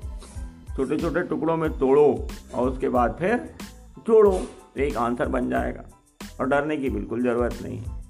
छोटे 0.75 0.97
छोटे 0.97 1.21
टुकड़ों 1.21 1.57
में 1.57 1.77
तोड़ो 1.77 2.27
और 2.55 2.69
उसके 2.69 2.89
बाद 2.89 3.15
फिर 3.19 3.37
जोड़ो 4.07 4.31
तो 4.75 4.81
एक 4.81 4.97
आंसर 4.97 5.27
बन 5.27 5.49
जाएगा। 5.49 5.83
और 6.41 6.47
डरने 6.49 6.77
की 6.77 6.89
बिल्कुल 6.89 7.23
ज़रूरत 7.23 7.59
नहीं 7.63 7.77
है। 7.77 8.01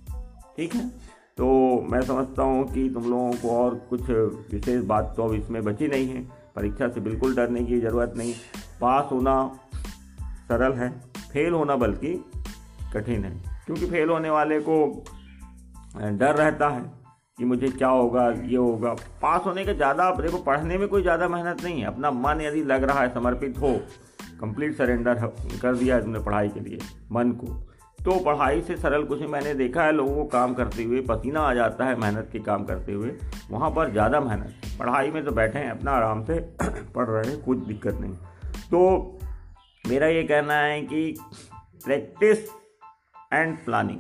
ठीक 0.58 0.76
है? 0.76 0.90
तो 1.38 1.48
मैं 1.92 2.02
समझता 2.02 2.44
हूँ 2.44 2.74
कि 2.74 2.90
तुम 2.90 3.04
लोगों 3.04 3.32
को 3.32 3.50
और 3.58 3.76
कुछ 3.90 4.02
विशेष 4.54 4.84
बात 4.84 5.14
तो 5.18 5.24
अब 5.24 5.34
इसमें 5.34 5.64
बची 5.64 5.88
नहीं 5.88 6.08
है। 6.08 6.22
परीक्षा 6.56 6.88
से 6.88 7.02
बिल्कुल 7.02 7.36
डरने 7.36 7.64
की 7.64 7.80
ज़रूरत 7.80 8.14
नहीं। 8.18 8.34
पास 8.82 9.10
होना 9.12 9.60
सरल 10.48 10.74
है, 10.74 10.90
फेल 11.34 11.54
होना 11.54 11.76
बल्कि 11.76 12.26
कठिन 12.94 13.26
है। 13.26 13.64
क्योंकि 13.66 13.86
फेल 13.86 14.10
होने 14.10 14.30
वाले 14.30 14.60
को 14.60 15.04
डर 15.98 16.36
रहता 16.36 16.70
है। 16.70 17.03
कि 17.38 17.46
मुझे 17.46 17.68
क्या 17.70 17.88
होगा, 17.90 18.30
ये 18.30 18.56
होगा। 18.58 18.94
पास 19.22 19.42
होने 19.46 19.66
का 19.66 19.74
ज़्यादा 19.74 20.10
देखो 20.16 20.38
पढ़ने 20.40 20.78
में 20.78 20.88
कोई 20.88 21.02
ज़्यादा 21.02 21.28
मेहनत 21.28 21.64
नहीं 21.64 21.82
है। 21.82 21.88
अपना 21.88 22.12
मन 22.12 22.42
यदि 22.42 22.64
लग 22.64 22.84
रहा 22.84 23.02
है, 23.02 23.14
समर्पित 23.14 23.58
हो 23.62 23.72
कंप्लीट 24.42 24.76
सरेंडर 24.78 25.26
कर 25.62 25.76
दिया 25.76 25.96
है 25.96 26.02
तुमने 26.02 26.20
पढ़ाई 26.20 26.50
के 26.50 26.60
लिए, 26.60 26.80
मन 27.12 27.32
को 27.34 27.48
तो 28.00 28.20
पढ़ाई 28.20 28.62
से 28.62 28.76
सरल 28.78 29.04
कुछ 29.04 29.22
मैंने 29.30 29.54
देखा 29.56 29.84
है, 29.84 29.92
लोगों 29.92 30.16
को 30.16 30.24
काम 30.30 30.54
करते 30.54 30.84
हुए, 30.84 31.02
पसीना 31.02 31.42
आ 31.42 31.54
जाता 31.54 31.86
है 31.86 32.00
मेहनत 32.00 32.30
के 32.32 32.40
काम 32.42 32.64
करते 32.66 32.92
हुए, 32.92 33.12
वहाँ 33.52 33.70
पर 33.72 33.92
ज़्यादा 33.92 34.20
मेहनत। 34.20 34.78
पढ़ाई 34.80 35.12
में 35.12 35.24
तो 35.26 35.32
बैठे 35.32 35.60
हैं, 35.60 35.72
अपना 35.72 35.92
आराम 35.92 36.24
से 36.26 36.40
पढ़ 36.96 37.08
रहे 37.08 37.32
हैं, 37.32 37.42
कुछ 37.44 37.58
दिक्कत 37.58 38.00
नहीं। 38.02 38.14
तो 38.72 39.20
मेरा 39.86 40.08
ये 40.08 40.24
कहना 40.24 40.54
है 40.54 40.82
कि 40.82 41.16
प्रैक्टिस 41.86 42.50
एंड 43.34 43.58
प्लानिंग 43.66 44.00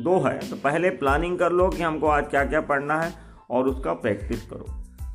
दो 0.00 0.18
है। 0.18 0.38
तो 0.50 0.56
पहले 0.56 0.90
प्लानिंग 0.90 1.38
कर 1.38 1.52
लो 1.52 1.68
कि 1.68 1.82
हमको 1.82 2.06
आज 2.06 2.28
क्या 2.28 2.44
क्या 2.44 2.60
पढ़ना 2.60 3.00
है 3.00 3.12
और 3.50 3.68
उसका 3.68 3.92
प्रैक्टिस 3.92 4.42
करो। 4.42 4.66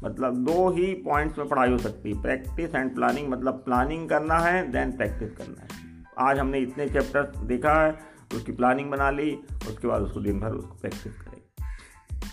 मतलब 0.04 0.36
दो 0.36 0.70
ही 0.70 0.94
पॉइंट्स 0.94 1.38
में 1.38 1.48
पढ़ाई 1.48 1.72
हो 1.72 1.78
सकती 1.78 2.12
है। 2.12 2.22
प्रैक्टिस 2.22 2.75
एंड 2.75 2.96
प्लानिंग 2.96 3.30
मतलब 3.30 3.54
प्लानिंग 3.54 4.10
करना 4.10 4.38
है 4.38 4.72
देन 4.72 4.92
प्रैक्टिस 4.92 5.32
करना 5.32 5.62
है। 5.62 5.68
आज 6.20 6.40
हमने 6.40 6.60
इतने 6.60 6.90
चैप्टर 6.90 7.32
देखा 7.46 7.74
है, 7.84 8.00
उसकी 8.36 8.52
प्लानिंग 8.52 8.92
बना 8.92 9.10
ली, 9.12 9.40
उसके 9.68 9.88
बाद 9.88 10.02
उसको 10.02 10.20
दिन 10.20 10.40
भर 10.40 10.52
उसको 10.52 10.75
प्रैक्टिस 10.82 11.13
करें। 11.13 11.42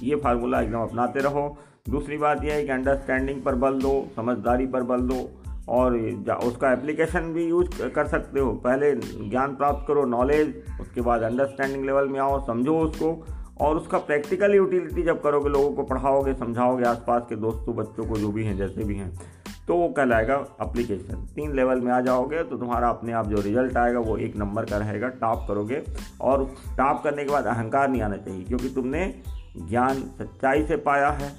ये 0.03 0.17
फार्मूला 0.17 0.61
एकदम 0.61 0.79
अपनाते 0.79 1.21
रहो। 1.21 1.59
दूसरी 1.91 2.17
बात 2.17 2.45
यह 2.45 2.55
है 2.55 2.65
कि 2.65 2.73
अंडरस्टैंडिंग 2.73 3.43
पर 3.43 3.55
बल 3.55 3.79
दो, 3.79 4.09
समझदारी 4.17 4.67
पर 4.67 4.83
बल 4.83 5.01
दो। 5.01 5.40
और 5.71 5.97
उसका 6.45 6.73
एप्लीकेशन 6.73 7.33
भी 7.33 7.45
यूज़ 7.47 7.83
कर 7.89 8.07
सकते 8.09 8.41
हो। 8.41 8.53
पहले 8.65 8.95
ज्ञान 8.95 9.55
प्राप्त 9.57 9.85
करो 9.89 10.05
नॉलेज 10.07 10.55
उसके 10.81 11.01
बाद 11.01 11.23
अंडरस्टैंडिंग 11.23 11.85
लेवल 11.85 12.09
में 12.09 12.21
आओ, 12.21 12.45
समझो 12.47 12.79
उसको 12.81 13.13
और 13.61 13.77
उसका 13.77 13.99
प्रैक्टिकल 14.01 14.55
यूटिलिटी 14.55 15.03
जब 15.03 15.21
करोगे, 15.23 15.49
लोगों 15.49 15.73
को 15.73 15.83
पढ़ाओगे, 15.85 16.35
समझाओगे, 16.35 16.85
आसपास 16.85 17.27
के 17.29 17.37
दोस्तों, 17.39 17.75
बच्चों 17.77 18.05
को, 18.05 18.17
जो 18.17 18.29
भी 18.29 18.45
हैं, 18.45 18.57
जैसे 18.57 18.85
भी 18.85 18.95
हैं 18.97 19.13
तो 19.69 19.77
वो 19.77 19.89
कहलाएगा 19.89 20.37
अप्लीकेशन 20.61 21.27
तीन 21.35 21.53
लेवल 21.57 21.81
में 21.81 21.91
आ 21.93 22.01
जाओगे 22.01 22.43
तो 22.45 22.57
तुम्हारा 22.57 22.89
अपने 22.89 23.13
आप 23.13 23.27
जो 23.27 23.41
रिज़ल्ट 23.41 23.77
आएगा, 23.77 23.99
वो 24.01 24.17
एक 24.19 24.37
नंबर 24.37 24.65
का 24.65 24.77
रहेगा 24.77 25.09
टॉप 25.21 25.45
करोगे 25.49 25.83
और 26.21 26.45
टॉप 26.79 27.03
करने 27.05 27.25
के 27.25 27.33
बाद 27.33 27.47
अहंकार 27.47 27.89
नहीं 27.89 28.03
आना 28.03 28.17
चाहिए, 28.17 28.43
क्योंकि 28.45 28.69
तुमने 28.71 29.05
ज्ञान 29.61 30.03
सच्चाई 30.19 30.67
से 30.67 30.77
पाया 30.79 31.11
है। 31.11 31.31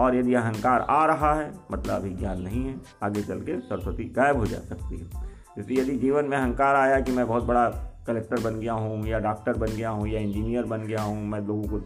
और 0.00 0.16
यदि 0.16 0.34
अहंकार 0.34 0.80
आ 0.80 1.04
रहा 1.06 1.32
है 1.34 1.50
मतलब 1.72 1.94
अभी 1.94 2.10
ज्ञान 2.10 2.40
नहीं 2.42 2.64
है, 2.64 2.74
आगे 3.02 3.22
चल 3.22 3.40
के 3.40 3.58
सरस्वती 3.60 4.04
गायब 4.16 4.36
हो 4.36 4.46
जा 4.46 4.58
सकती 4.58 4.96
है। 4.96 5.32
इसलिए 5.58 5.80
यदि 5.80 5.96
जीवन 5.98 6.24
में 6.24 6.36
अहंकार 6.36 6.76
आया 6.76 7.00
कि 7.00 7.12
मैं 7.12 7.26
बहुत 7.26 7.44
बड़ा 7.44 7.68
कलेक्टर 8.06 8.40
बन 8.40 8.58
गया 8.60 8.72
हूँ, 8.72 9.06
या 9.06 9.18
डॉक्टर 9.18 9.58
बन 9.58 9.66
गया 9.66 9.90
हूँ, 9.90 10.06
या 10.08 10.20
इंजीनियर 10.20 10.64
बन 10.64 10.82
गया 10.82 11.02
हूँ, 11.02 11.22
मैं 11.24 11.40
लोगों 11.40 11.62
को, 11.62 11.76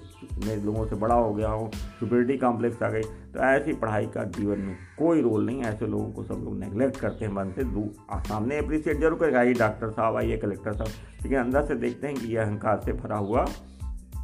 मैं 0.47 0.57
लोगों 0.65 0.87
से 0.87 0.97
बड़ा 0.97 1.15
हो 1.15 1.35
गया 1.35 1.49
हूँ 1.49 1.71
सुपरिटी 2.01 2.37
कॉम्प्लेक्स 2.39 2.83
आ 2.83 2.89
गई 2.91 3.03
तो 3.03 3.41
ऐसी 3.47 3.73
पढ़ाई 3.75 4.07
का 4.07 4.25
जीवन 4.37 4.59
में 4.61 4.75
कोई 4.99 5.23
रोल 5.23 5.47
नहीं, 5.47 5.63
ऐसे 5.63 5.87
लोगों 5.87 6.11
को 6.13 6.25
सब 6.25 6.41
लोग 6.45 6.59
नेगलेक्ट 6.59 6.97
करते 6.97 7.25
हैं, 7.25 7.33
मन 7.33 7.53
से 7.57 7.65
दूर 7.65 8.23
सामने 8.23 8.59
अप्रिसिएट 8.59 9.01
ज़रूर 9.01 9.19
करेगा 9.19 9.43
ये 9.43 9.53
डॉक्टर 9.55 9.91
साहब, 9.91 10.17
आइए 10.17 10.37
कलेक्टर 10.37 10.73
साहब। 10.73 11.23
लेकिन 11.23 11.39
अंदर 11.39 11.67
से 11.67 11.75
देखते 11.77 12.07
हैं 12.07 12.17
कि 12.17 12.35
यह 12.35 12.43
अहंकार 12.43 12.81
से 12.85 12.93
भरा 12.95 13.17
हुआ 13.19 13.47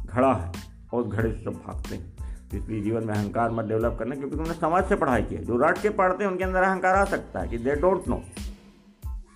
घड़ा 0.05 0.33
है 0.33 0.51
और 0.93 1.07
घड़े 1.07 1.31
से 1.31 1.43
सब 1.43 1.61
भागते 1.65 1.95
हैं। 1.95 2.14
इसलिए 2.53 2.81
जीवन 2.81 3.03
में 3.03 3.13
अहंकार 3.13 3.51
मत 3.51 3.65
डेवलप 3.65 3.95
करना 3.99 4.15
क्योंकि 4.15 4.35
तुमने 4.35 4.53
समाज 4.53 4.89
से 4.89 4.95
पढ़ाई 4.95 5.23
की 5.23 5.35
है। 5.35 5.43
जो 5.43 5.57
रट 5.57 5.81
के 5.81 5.89
पढ़ते 5.91 6.23
हैं 6.23 6.31
उनके 6.31 6.43
अंदर 6.43 6.63
अहंकार 6.63 6.95
आ 6.95 7.03
सकता 7.05 7.39
है 7.39 7.47
कि 7.47 7.57
दे 7.57 7.75
डोंट 7.75 8.07
नो 8.07 8.21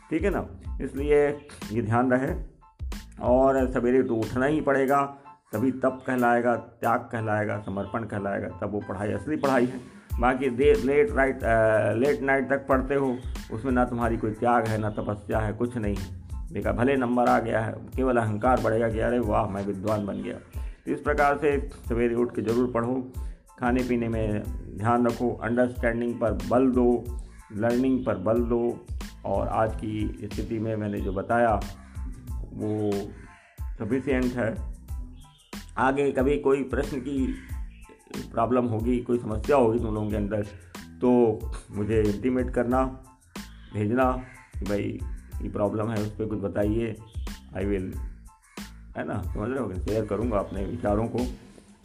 ठीक 0.10 0.24
है 0.24 0.30
ना? 0.30 0.46
इसलिए 0.82 1.28
ये 1.72 1.82
ध्यान 1.82 2.12
रहे 2.12 2.34
और 3.24 3.66
सवेरे 3.72 4.02
तो 4.04 4.16
उठना 4.16 4.46
ही 4.46 4.62
पड़ेगा, 4.62 5.02
तभी 5.54 5.72
तप 5.74 6.02
कहलाएगा, 6.08 6.56
त्याग 6.56 7.00
कहलाएगा, 7.12 7.58
समर्पण 7.60 8.04
कहलाएगा, 8.04 8.48
तब 8.62 8.72
वो 8.72 8.80
पढ़ाई, 8.90 9.12
असली 9.12 9.36
पढ़ाई 9.38 9.66
है। 9.66 9.80
बाकी 10.20 10.50
देर 10.52 10.84
लेट 10.84 11.12
राइट 11.12 11.40
लेट 11.98 12.22
नाइट 12.22 12.50
तक 12.50 12.66
पढ़ते 12.68 12.96
हो, 12.96 13.18
उसमें 13.54 13.72
ना 13.72 13.86
तुम्हारी 13.86 14.18
कोई 14.18 14.32
त्याग 14.32 14.68
है, 14.68 14.78
ना 14.78 14.90
तपस्या 14.90 15.40
है, 15.40 15.54
कुछ 15.54 15.78
नहीं 15.78 15.96
है। 15.96 16.54
देखा, 16.54 16.72
भले 16.72 16.96
नंबर 16.96 17.30
आ 17.30 17.40
गया 17.40 17.62
है, 17.62 17.74
केवल 17.96 18.18
अहंकार 18.18 18.62
बढ़ेगा 18.62 18.90
कि 18.90 19.00
अरे 19.00 19.20
वाह, 19.20 19.50
मैं 19.50 19.66
विद्वान 19.66 20.06
बन 20.06 20.22
गया। 20.22 20.59
इस 20.90 21.00
प्रकार 21.00 21.38
से 21.38 21.58
सवेरे 21.90 22.16
उठ 22.16 22.36
के 22.36 22.42
ज़रूर 22.42 22.72
पढ़ो। 22.72 22.96
खाने 23.60 23.84
पीने 23.84 24.08
में 24.08 24.44
ध्यान 24.78 25.08
रखो 25.08 25.30
अंडरस्टैंडिंग 25.44 26.14
पर 26.16 26.38
बल 26.50 26.70
दो 26.72 26.88
लर्निंग 27.54 28.06
पर 28.06 28.18
बल 28.20 28.44
दो। 28.46 28.62
और 29.26 29.48
आज 29.48 29.76
की 29.76 30.30
स्थिति 30.34 30.58
में 30.60 30.76
मैंने 30.76 31.00
जो 31.02 31.12
बताया, 31.14 31.54
वो 32.54 32.92
सफिशियंट 33.80 34.34
है। 34.36 34.54
आगे 35.78 36.12
कभी 36.12 36.38
कोई 36.38 36.64
प्रश्न 36.64 37.00
की 37.00 37.26
प्रॉब्लम 38.32 38.66
होगी, 38.66 38.98
कोई 39.00 39.18
समस्या 39.18 39.58
होगी 39.58 39.80
तुम 39.80 39.94
लोगों 39.96 40.10
के 40.10 40.16
अंदर 40.16 40.46
तो 41.02 41.12
मुझे 41.72 42.02
इंटीमेट 42.04 42.50
करना, 42.50 42.84
भेजना 43.74 44.12
कि 44.56 44.66
भाई 44.66 45.00
ये 45.42 45.50
प्रॉब्लम 45.50 45.90
है, 45.90 46.02
उस 46.02 46.12
पर 46.12 46.26
कुछ 46.26 46.40
बताइए। 46.40 46.96
आई 47.58 47.66
विल 47.66 47.94
है 49.00 49.06
ना? 49.06 49.22
समझ 49.34 49.50
रहे 49.50 49.60
हो 49.60 49.74
शेयर 49.80 50.06
करूँगा 50.06 50.40
अपने 50.40 50.66
विचारों 50.66 51.08
को। 51.08 51.26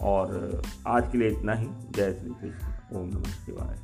और 0.01 0.63
आज 0.87 1.11
के 1.13 1.19
लिए 1.19 1.29
इतना 1.31 1.53
ही। 1.53 1.69
जय 1.95 2.13
श्री 2.13 2.31
कृष्ण। 2.41 2.97
ओम 2.97 3.09
नमः 3.09 3.31
शिवाय। 3.45 3.79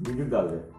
म्यूज़िक 0.00 0.28
डाल 0.30 0.48
दे। 0.48 0.77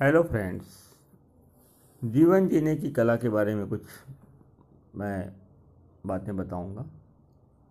हेलो 0.00 0.22
फ्रेंड्स 0.22 0.66
जीवन 2.02 2.46
जीने 2.48 2.74
की 2.76 2.90
कला 2.90 3.14
के 3.16 3.28
बारे 3.28 3.54
में 3.54 3.66
कुछ 3.68 3.80
मैं 4.96 5.32
बातें 6.06 6.36
बताऊँगा। 6.36 6.82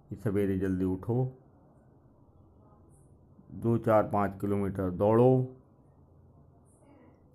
कि 0.09 0.15
सवेरे 0.15 0.57
जल्दी 0.59 0.86
उठो। 0.86 1.15
दो 3.53 3.77
चार 3.77 4.03
पाँच 4.03 4.39
किलोमीटर 4.41 4.91
दौड़ो। 4.91 5.55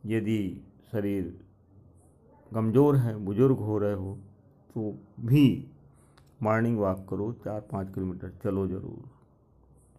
यदि 0.07 0.63
शरीर 0.93 1.25
कमज़ोर 2.53 2.97
है, 2.97 3.17
बुज़ुर्ग 3.17 3.59
हो 3.59 3.79
रहे 3.79 3.95
हो 3.95 4.15
तो 4.77 4.93
भी 5.21 5.73
मॉर्निंग 6.43 6.79
वॉक 6.79 7.07
करो। 7.09 7.33
चार 7.45 7.61
पाँच 7.73 7.93
किलोमीटर 7.95 8.33
चलो 8.45 8.67
ज़रूर। 8.69 9.11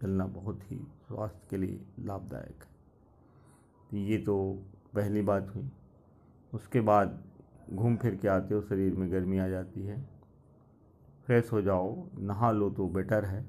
चलना 0.01 0.25
बहुत 0.37 0.61
ही 0.71 0.77
स्वास्थ्य 1.07 1.47
के 1.49 1.57
लिए 1.57 1.79
लाभदायक 1.99 2.63
है। 2.63 4.05
ये 4.05 4.17
तो 4.17 4.37
पहली 4.95 5.21
बात 5.21 5.55
हुई। 5.55 5.71
उसके 6.53 6.81
बाद 6.81 7.23
घूम 7.73 7.97
फिर 7.97 8.15
के 8.15 8.27
आते 8.27 8.55
हो, 8.55 8.61
शरीर 8.61 8.95
में 8.95 9.11
गर्मी 9.11 9.37
आ 9.37 9.47
जाती 9.47 9.83
है। 9.83 10.09
फ्रेश 11.25 11.51
हो 11.51 11.61
जाओ, 11.61 12.07
नहा 12.17 12.51
लो 12.51 12.69
तो 12.69 12.87
बेटर 12.87 13.25
है। 13.25 13.45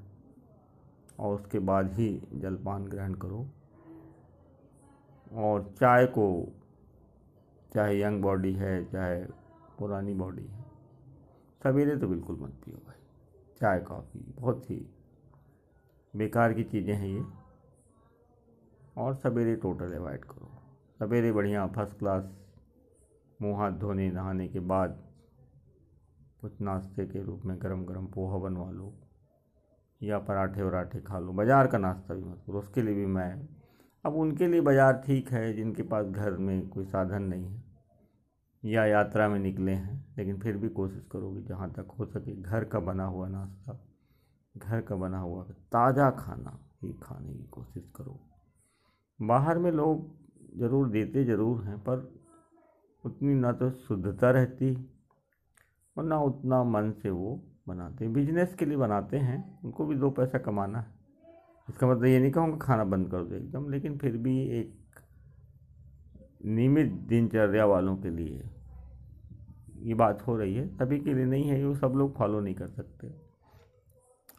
और 1.19 1.35
उसके 1.35 1.59
बाद 1.59 1.93
ही 1.93 2.21
जलपान 2.33 2.85
ग्रहण 2.85 3.13
करो। 3.13 3.47
और 5.33 5.73
चाय 5.79 6.05
को, 6.05 6.47
चाहे 7.73 8.01
यंग 8.01 8.21
बॉडी 8.21 8.53
है, 8.53 8.85
चाहे 8.85 9.25
पुरानी 9.79 10.13
बॉडी 10.13 10.43
है, 10.43 10.65
सवेरे 11.63 11.97
तो 11.97 12.07
बिल्कुल 12.07 12.39
मत 12.39 12.49
पियो 12.49 12.77
भाई। 12.77 13.01
चाय, 13.59 13.79
कॉफ़ी, 13.79 14.19
बहुत 14.19 14.69
ही 14.69 14.87
बेकार 16.15 16.53
की 16.53 16.63
चीज़ें 16.63 16.95
हैं 16.95 17.07
ये। 17.07 17.25
और 18.97 19.13
सवेरे 19.15 19.55
टोटल 19.55 19.93
अवॉइड 19.93 20.25
करो। 20.25 20.56
सवेरे 20.99 21.31
बढ़िया 21.31 21.65
फ़र्स्ट 21.67 21.97
क्लास 21.99 22.23
मुँह 23.39 23.57
हाथ 23.57 23.71
धोने, 23.71 24.09
नहाने 24.11 24.47
के 24.47 24.59
बाद 24.61 24.97
कुछ 26.41 26.61
नाश्ते 26.61 27.05
के 27.05 27.23
रूप 27.23 27.41
में 27.45 27.55
गरम 27.61 27.83
गरम 27.85 28.05
पोहा 28.05 28.37
बनवा 28.39 28.69
लो 28.71 28.93
या 30.01 30.19
पराठे 30.19 30.63
वराठे 30.63 31.01
खा 31.01 31.19
लो। 31.19 31.33
बाज़ार 31.33 31.67
का 31.67 31.77
नाश्ता 31.77 32.13
भी 32.13 32.23
मत 32.23 32.41
करो, 32.47 32.59
उसके 32.59 32.81
लिए 32.81 32.95
भी 32.95 33.05
मैं, 33.05 33.47
अब 34.05 34.15
उनके 34.15 34.47
लिए 34.47 34.61
बाज़ार 34.61 35.01
ठीक 35.05 35.31
है, 35.31 35.53
जिनके 35.53 35.83
पास 35.83 36.05
घर 36.05 36.37
में 36.39 36.67
कोई 36.69 36.85
साधन 36.87 37.23
नहीं 37.23 37.45
है 37.45 37.63
या 38.63 38.85
यात्रा 38.85 39.27
में 39.29 39.39
निकले 39.39 39.71
हैं, 39.71 40.15
लेकिन 40.17 40.39
फिर 40.39 40.57
भी 40.57 40.69
कोशिश 40.71 41.07
करो 41.11 41.33
कि 41.33 41.41
जहाँ 41.43 41.71
तक 41.71 41.95
हो 41.99 42.05
सके 42.07 42.41
घर 42.41 42.63
का 42.63 42.79
बना 42.81 43.05
हुआ 43.05 43.27
नाश्ता, 43.29 43.79
घर 44.55 44.81
का 44.81 44.95
बना 44.97 45.19
हुआ 45.19 45.43
ताज़ा 45.43 46.09
खाना 46.19 46.59
ही 46.83 46.93
खाने 46.93 47.33
की 47.33 47.47
कोशिश 47.51 47.91
करो। 47.95 48.19
बाहर 49.19 49.57
में 49.57 49.71
लोग 49.71 50.15
ज़रूर 50.53 50.89
देते 50.89 51.23
ज़रूर 51.25 51.63
हैं, 51.63 51.77
पर 51.79 52.11
उतनी 53.03 53.33
ना 53.35 53.51
तो 53.53 53.69
शुद्धता 53.71 54.29
रहती 54.31 54.73
और 55.97 56.03
ना 56.03 56.19
उतना 56.21 56.63
मन 56.65 56.91
से 57.01 57.09
वो 57.09 57.39
बनाते 57.67 58.05
हैं। 58.05 58.13
बिज़नेस 58.13 58.55
के 58.55 58.65
लिए 58.65 58.77
बनाते 58.77 59.17
हैं, 59.17 59.61
उनको 59.63 59.85
भी 59.85 59.95
दो 59.95 60.09
पैसा 60.11 60.37
कमाना 60.39 60.79
है। 60.79 60.95
इसका 61.67 61.87
मतलब 61.87 62.05
ये 62.05 62.19
नहीं 62.19 62.31
कहूँगा 62.31 62.57
खाना 62.57 62.83
बंद 62.85 63.09
कर 63.11 63.23
दो 63.23 63.35
एकदम, 63.35 63.69
लेकिन 63.69 63.97
फिर 63.97 64.17
भी 64.17 64.39
एक 64.59 64.99
नियमित 66.45 66.91
दिनचर्या 67.07 67.65
वालों 67.65 67.95
के 67.97 68.09
लिए 68.09 68.49
ये 69.81 69.93
बात 69.93 70.21
हो 70.27 70.35
रही 70.37 70.55
है। 70.55 70.67
सभी 70.69 70.99
के 70.99 71.13
लिए 71.13 71.25
नहीं 71.25 71.43
है 71.43 71.63
वो 71.65 71.73
सब 71.75 71.93
लोग 71.97 72.15
फॉलो 72.17 72.39
नहीं 72.39 72.55
कर 72.55 72.67
सकते। 72.69 73.07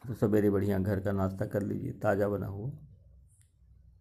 तो 0.05 0.15
सवेरे 0.17 0.51
बढ़िया 0.51 0.79
घर 0.79 1.01
का 1.01 1.13
नाश्ता 1.13 1.47
कर 1.47 1.63
लीजिए, 1.63 1.93
ताज़ा 1.93 2.29
बना 2.29 2.47
हुआ। 2.47 2.71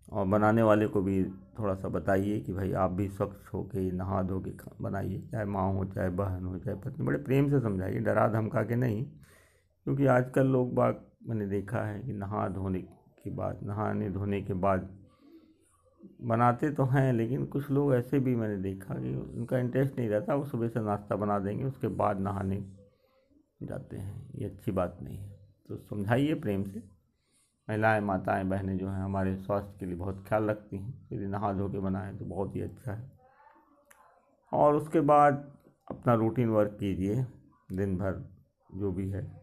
और 0.09 0.27
बनाने 0.27 0.63
वाले 0.63 0.87
को 0.87 1.01
भी 1.01 1.25
थोड़ा 1.59 1.75
सा 1.75 1.87
बताइए 1.87 2.39
कि 2.39 2.53
भाई 2.53 2.73
आप 2.73 2.91
भी 2.91 3.07
स्वच्छ 3.07 3.53
हो 3.53 3.63
के 3.63 3.91
नहा 3.91 4.23
धो 4.23 4.39
के 4.39 4.51
बनाइए। 4.81 5.21
चाहे 5.31 5.45
माँ 5.45 5.73
हो, 5.73 5.85
चाहे 5.85 6.09
बहन 6.09 6.45
हो, 6.45 6.57
चाहे 6.57 6.77
पत्नी, 6.77 7.05
बड़े 7.05 7.17
प्रेम 7.17 7.49
से 7.49 7.59
समझाइए, 7.59 7.99
डरा 7.99 8.27
धमका 8.27 8.63
के 8.63 8.75
नहीं। 8.75 9.05
क्योंकि 9.83 10.05
आजकल 10.05 10.47
लोग 10.47 10.73
बाग, 10.73 11.05
मैंने 11.27 11.47
देखा 11.47 11.81
है 11.81 11.99
कि 11.99 12.13
नहा 12.13 12.49
धोने 12.49 12.79
के 13.23 13.29
बाद, 13.29 13.59
नहाने 13.63 14.09
धोने 14.09 14.41
के 14.41 14.53
बाद 14.53 14.97
बनाते 16.21 16.71
तो 16.71 16.83
हैं, 16.83 17.13
लेकिन 17.13 17.45
कुछ 17.45 17.71
लोग 17.71 17.95
ऐसे 17.95 18.19
भी 18.19 18.35
मैंने 18.35 18.57
देखा 18.57 18.93
कि 18.93 19.15
उनका 19.15 19.57
इंटरेस्ट 19.57 19.99
नहीं 19.99 20.09
रहता, 20.09 20.35
वो 20.35 20.45
सुबह 20.45 20.67
से 20.67 20.79
नाश्ता 20.79 21.15
बना 21.15 21.39
देंगे, 21.39 21.63
उसके 21.63 21.87
बाद 21.87 22.19
नहाने 22.19 22.73
जाते 23.63 23.97
हैं। 23.97 24.31
ये 24.35 24.45
अच्छी 24.45 24.71
बात 24.71 24.97
नहीं 25.01 25.17
है। 25.17 25.39
तो 25.69 25.77
समझाइए 25.77 26.33
प्रेम 26.33 26.63
से। 26.63 26.96
महिलाएँ, 27.69 28.01
माताएँ, 28.01 28.43
बहनें 28.43 28.77
जो 28.77 28.89
हैं, 28.89 29.01
हमारे 29.01 29.35
स्वास्थ्य 29.35 29.77
के 29.79 29.85
लिए 29.85 29.95
बहुत 29.95 30.23
ख्याल 30.27 30.43
रखती 30.43 30.77
हैं। 30.77 31.07
यदि 31.13 31.27
नहा 31.27 31.53
धो 31.53 31.69
के 31.69 31.79
बनाएँ 31.79 32.17
तो 32.17 32.25
बहुत 32.25 32.55
ही 32.55 32.61
अच्छा 32.61 32.93
है। 32.93 33.11
और 34.53 34.75
उसके 34.75 34.99
बाद 35.01 35.57
अपना 35.91 36.13
रूटीन 36.13 36.49
वर्क 36.49 36.77
कीजिए, 36.79 37.25
दिन 37.71 37.97
भर 37.97 38.23
जो 38.75 38.91
भी 38.91 39.09
है, 39.09 39.41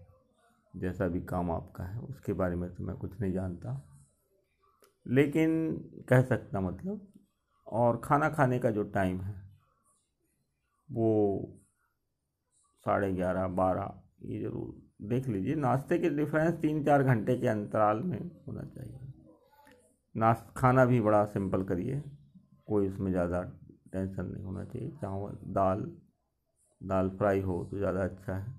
जैसा 0.76 1.08
भी 1.08 1.20
काम 1.20 1.50
आपका 1.50 1.84
है, 1.84 1.98
उसके 1.98 2.32
बारे 2.32 2.56
में 2.56 2.74
तो 2.74 2.84
मैं 2.84 2.96
कुछ 2.96 3.20
नहीं 3.20 3.32
जानता। 3.32 3.80
लेकिन 5.06 5.76
कह 6.08 6.22
सकता 6.22 6.60
मतलब 6.60 7.12
और 7.66 8.00
खाना 8.04 8.28
खाने 8.28 8.58
का 8.58 8.70
जो 8.70 8.82
टाइम 8.82 9.20
है, 9.20 9.34
वो 10.92 11.48
साढ़े 12.86 13.12
ग्यारह, 13.12 13.46
बारह, 13.48 13.94
ये 14.22 14.40
ज़रूर 14.40 14.83
देख 15.00 15.28
लीजिए, 15.28 15.54
नाश्ते 15.56 15.98
के 15.98 16.10
डिफरेंस 16.10 16.54
तीन 16.56 16.84
चार 16.84 17.02
घंटे 17.04 17.36
के 17.36 17.48
अंतराल 17.48 18.02
में 18.02 18.18
होना 18.46 18.62
चाहिए। 18.64 19.00
नाश्त, 20.14 20.52
खाना 20.56 20.84
भी 20.84 21.00
बड़ा 21.00 21.24
सिंपल 21.26 21.62
करिए, 21.64 22.02
कोई 22.66 22.88
उसमें 22.88 23.10
ज़्यादा 23.10 23.42
टेंशन 23.92 24.24
नहीं 24.24 24.44
होना 24.44 24.64
चाहिए। 24.64 24.90
चावल, 24.92 25.36
दाल 25.52 25.90
दाल 26.80 27.08
फ्राई 27.10 27.40
हो 27.40 27.64
तो 27.64 27.78
ज़्यादा 27.78 28.02
अच्छा 28.04 28.34
है। 28.34 28.52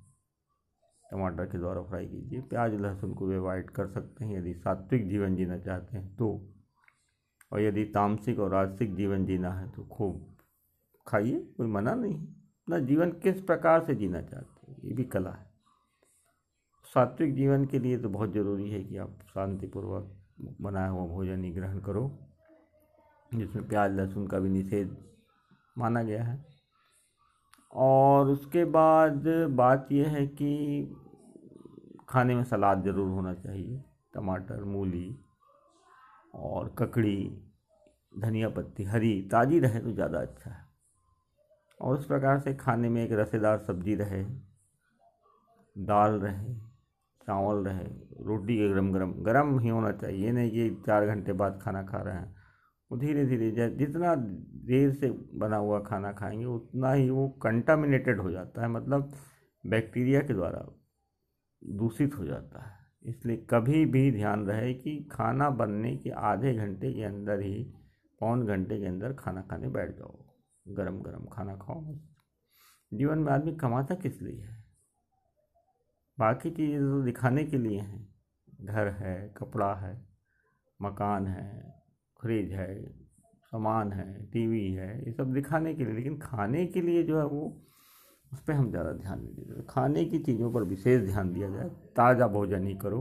टमाटर 1.05 1.45
के 1.45 1.57
द्वारा 1.57 1.81
फ्राई 1.83 2.05
कीजिए। 2.07 2.41
प्याज, 2.43 2.73
लहसुन 2.75 3.13
को 3.13 3.25
भी 3.27 3.35
अवॉइड 3.35 3.69
कर 3.69 3.87
सकते 3.87 4.25
हैं। 4.25 4.37
यदि 4.37 4.53
सात्विक 4.55 5.07
जीवन 5.09 5.35
जीना 5.35 5.57
चाहते 5.59 5.97
हैं 5.97 6.15
तो 6.15 6.29
और 7.51 7.61
यदि 7.61 7.83
तामसिक 7.93 8.39
और 8.39 8.51
राजसिक 8.51 8.95
जीवन 8.95 9.25
जीना 9.25 9.51
है 9.51 9.69
तो 9.71 9.83
खूब 9.87 10.35
खाइए, 11.07 11.39
कोई 11.57 11.67
मना 11.67 11.93
नहीं। 11.95 12.15
अपना 12.15 12.79
जीवन 12.81 13.11
किस 13.23 13.41
प्रकार 13.41 13.83
से 13.85 13.95
जीना 13.95 14.21
चाहते 14.21 14.71
हैं, 14.71 14.77
ये 14.83 14.93
भी 14.93 15.03
कला 15.05 15.31
है। 15.31 15.44
सात्विक 16.95 17.33
जीवन 17.35 17.65
के 17.65 17.79
लिए 17.79 17.97
तो 17.97 18.09
बहुत 18.09 18.33
ज़रूरी 18.33 18.69
है 18.71 18.83
कि 18.83 18.97
आप 18.97 19.17
शांतिपूर्वक 19.27 20.11
बनाया 20.61 20.89
हुआ 20.89 21.05
भोजन 21.07 21.43
ही 21.43 21.51
ग्रहण 21.51 21.79
करो, 21.79 22.03
जिसमें 23.31 23.67
प्याज, 23.67 23.95
लहसुन 23.95 24.27
का 24.27 24.39
भी 24.39 24.49
निषेध 24.49 24.95
माना 25.77 26.03
गया 26.03 26.23
है। 26.23 26.43
और 27.73 28.29
उसके 28.29 28.63
बाद 28.65 29.27
बात 29.51 29.91
यह 29.91 30.09
है 30.09 30.25
कि 30.27 30.51
खाने 32.09 32.35
में 32.35 32.43
सलाद 32.43 32.83
ज़रूर 32.83 33.09
होना 33.09 33.33
चाहिए, 33.33 33.81
टमाटर, 34.13 34.63
मूली 34.63 35.15
और 36.35 36.73
ककड़ी, 36.77 37.41
धनिया 38.13 38.49
पत्ती, 38.49 38.83
हरी, 38.83 39.21
ताज़ी 39.31 39.59
रहे 39.59 39.79
तो 39.79 39.91
ज़्यादा 39.91 40.19
अच्छा 40.19 40.49
है। 40.49 40.63
और 41.79 41.97
उस 41.97 42.05
प्रकार 42.05 42.39
से 42.39 42.53
खाने 42.55 42.89
में 42.89 43.03
एक 43.03 43.11
रसेदार 43.13 43.59
सब्ज़ी 43.59 43.95
रहे, 43.95 44.23
दाल 45.75 46.19
रहे 46.21 46.53
चावल 47.27 47.67
रहे, 47.67 47.83
रोटी 48.23 48.57
के 48.57 48.69
गरम 48.69 48.91
गरम 48.91 49.11
गरम 49.13 49.59
ही 49.59 49.69
होना 49.69 49.91
चाहिए, 49.91 50.25
ये 50.25 50.31
नहीं 50.31 50.51
कि 50.51 50.83
चार 50.85 51.07
घंटे 51.07 51.33
बाद 51.33 51.59
खाना 51.61 51.83
खा 51.83 52.01
रहे 52.01 52.15
हैं। 52.15 52.35
वो 52.91 52.97
धीरे 52.97 53.25
धीरे 53.25 53.69
जितना 53.69 54.15
देर 54.65 54.91
से 54.91 55.09
बना 55.33 55.57
हुआ 55.57 55.79
खाना 55.79 56.11
खाएँगे, 56.11 56.45
उतना 56.45 56.91
ही 56.91 57.09
वो 57.09 57.29
कंटामिनेटेड 57.29 58.19
हो 58.19 58.31
जाता 58.31 58.61
है 58.61 58.67
मतलब 58.67 59.11
बैक्टीरिया 59.65 60.19
के 60.19 60.33
द्वारा 60.33 60.65
दूषित 61.65 62.17
हो 62.17 62.25
जाता 62.25 62.63
है। 62.63 62.75
इसलिए 63.05 63.47
कभी 63.49 63.85
भी 63.85 64.11
ध्यान 64.11 64.45
रहे 64.45 64.73
कि 64.73 65.09
खाना 65.11 65.49
बनने 65.49 65.97
के 65.97 66.09
आधे 66.09 66.53
घंटे 66.53 66.93
के 66.93 67.03
अंदर 67.03 67.39
ही, 67.39 67.73
पौन 68.19 68.45
घंटे 68.45 68.79
के 68.79 68.85
अंदर 68.85 69.13
खाना 69.13 69.41
खाने 69.41 69.67
बैठ 69.67 69.97
जाओ। 69.97 70.25
गरम 70.67 70.99
गरम 71.01 71.25
खाना 71.25 71.55
खाओ। 71.55 71.95
जीवन 72.93 73.17
में 73.17 73.31
आदमी 73.33 73.55
कमाता 73.55 73.95
किस 73.95 74.21
लिए 74.21 74.41
है? 74.41 74.64
बाकी 76.17 76.49
चीज़ें 76.49 76.79
तो 76.79 77.01
दिखाने 77.03 77.43
के 77.45 77.57
लिए 77.57 77.79
हैं। 77.79 78.07
घर 78.61 78.87
है, 78.93 79.33
कपड़ा 79.37 79.73
है, 79.75 79.95
मकान 80.79 81.27
है, 81.27 81.73
फ्रिज 82.19 82.53
है, 82.53 82.83
सामान 83.45 83.91
है, 83.91 84.05
टीवी 84.25 84.71
है, 84.73 84.89
ये 85.05 85.11
सब 85.11 85.33
दिखाने 85.33 85.73
के 85.75 85.85
लिए, 85.85 85.93
लेकिन 85.93 86.17
खाने 86.17 86.65
के 86.67 86.81
लिए 86.81 87.03
जो 87.03 87.19
है 87.19 87.25
वो 87.25 87.41
उस 88.31 88.41
पर 88.41 88.53
हम 88.53 88.69
ज़्यादा 88.69 88.91
ध्यान 88.93 89.19
नहीं 89.19 89.33
देते। 89.35 89.61
खाने 89.69 90.05
की 90.05 90.19
चीज़ों 90.19 90.51
पर 90.53 90.63
विशेष 90.65 91.01
ध्यान 91.03 91.31
दिया 91.33 91.49
जाए, 91.49 91.69
ताज़ा 91.95 92.27
भोजन 92.27 92.67
ही 92.67 92.75
करो, 92.75 92.99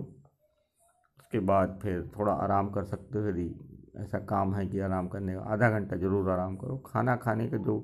उसके 1.18 1.38
बाद 1.42 1.78
फिर 1.82 2.10
थोड़ा 2.18 2.32
आराम 2.34 2.68
कर 2.70 2.84
सकते 2.84 3.18
हो। 3.18 3.28
यदि 3.28 3.48
ऐसा 3.96 4.18
काम 4.26 4.54
है 4.54 4.66
कि 4.66 4.80
आराम 4.80 5.08
करने 5.08 5.34
का, 5.34 5.40
आधा 5.42 5.70
घंटा 5.70 5.96
ज़रूर 5.96 6.30
आराम 6.30 6.56
करो। 6.56 6.76
खाना 6.86 7.16
खाने 7.16 7.46
का 7.48 7.56
जो 7.58 7.78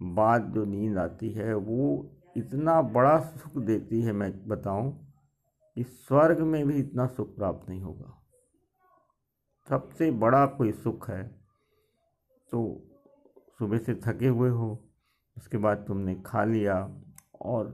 बाद 0.00 0.50
जो 0.54 0.64
नींद 0.64 0.98
आती 0.98 1.30
है, 1.32 1.54
वो 1.54 2.18
इतना 2.36 2.80
बड़ा 2.82 3.18
सुख 3.20 3.56
देती 3.58 4.00
है 4.02 4.12
मैं 4.12 4.30
बताऊँ 4.48 4.90
कि 5.76 5.82
स्वर्ग 5.84 6.40
में 6.40 6.66
भी 6.66 6.74
इतना 6.74 7.06
सुख 7.06 7.34
प्राप्त 7.36 7.68
नहीं 7.68 7.80
होगा। 7.80 8.18
सबसे 9.68 10.10
बड़ा 10.10 10.44
कोई 10.46 10.72
सुख 10.72 11.08
है 11.10 11.22
तो 12.52 12.62
सुबह 13.58 13.78
से 13.78 13.94
थके 13.96 14.28
हुए 14.28 14.48
हो, 14.50 14.78
उसके 15.36 15.56
बाद 15.56 15.84
तुमने 15.88 16.14
खा 16.26 16.44
लिया 16.44 16.76
और 17.42 17.66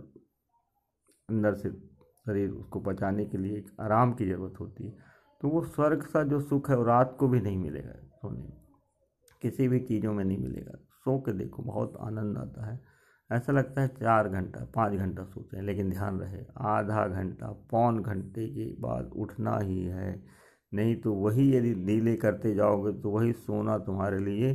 अंदर 1.28 1.54
से 1.54 1.70
शरीर 1.70 2.50
उसको 2.50 2.80
बचाने 2.80 3.24
के 3.24 3.38
लिए 3.38 3.56
एक 3.58 3.70
आराम 3.80 4.12
की 4.12 4.26
ज़रूरत 4.26 4.60
होती 4.60 4.84
है 4.84 4.96
तो 5.40 5.48
वो 5.48 5.62
स्वर्ग 5.64 6.06
सा 6.06 6.22
जो 6.22 6.40
सुख 6.40 6.70
है 6.70 6.76
वो 6.76 6.84
रात 6.84 7.16
को 7.20 7.28
भी 7.28 7.40
नहीं 7.40 7.56
मिलेगा 7.56 7.92
सोने 8.16 8.40
में। 8.40 8.56
किसी 9.42 9.68
भी 9.68 9.80
चीज़ों 9.80 10.12
में 10.12 10.24
नहीं 10.24 10.38
मिलेगा। 10.38 10.76
सो 10.76 11.18
के 11.18 11.32
देखो, 11.32 11.62
बहुत 11.62 11.96
आनंद 11.96 12.38
आता 12.38 12.66
है। 12.66 12.80
ऐसा 13.30 13.52
लगता 13.52 13.82
है 13.82 13.88
चार 13.88 14.28
घंटा, 14.28 14.64
पाँच 14.74 14.92
घंटा 14.92 15.24
सोते 15.24 15.56
हैं, 15.56 15.64
लेकिन 15.64 15.90
ध्यान 15.90 16.18
रहे, 16.20 16.44
आधा 16.56 17.06
घंटा, 17.08 17.52
पौन 17.70 18.02
घंटे 18.02 18.46
के 18.46 18.80
बाद 18.80 19.10
उठना 19.16 19.58
ही 19.58 19.84
है। 19.84 20.24
नहीं 20.72 20.96
तो 20.96 21.12
वही 21.14 21.56
यदि 21.56 21.74
डीले 21.74 22.16
करते 22.16 22.54
जाओगे 22.54 22.92
तो 23.02 23.10
वही 23.10 23.32
सोना 23.32 23.78
तुम्हारे 23.78 24.18
लिए 24.18 24.54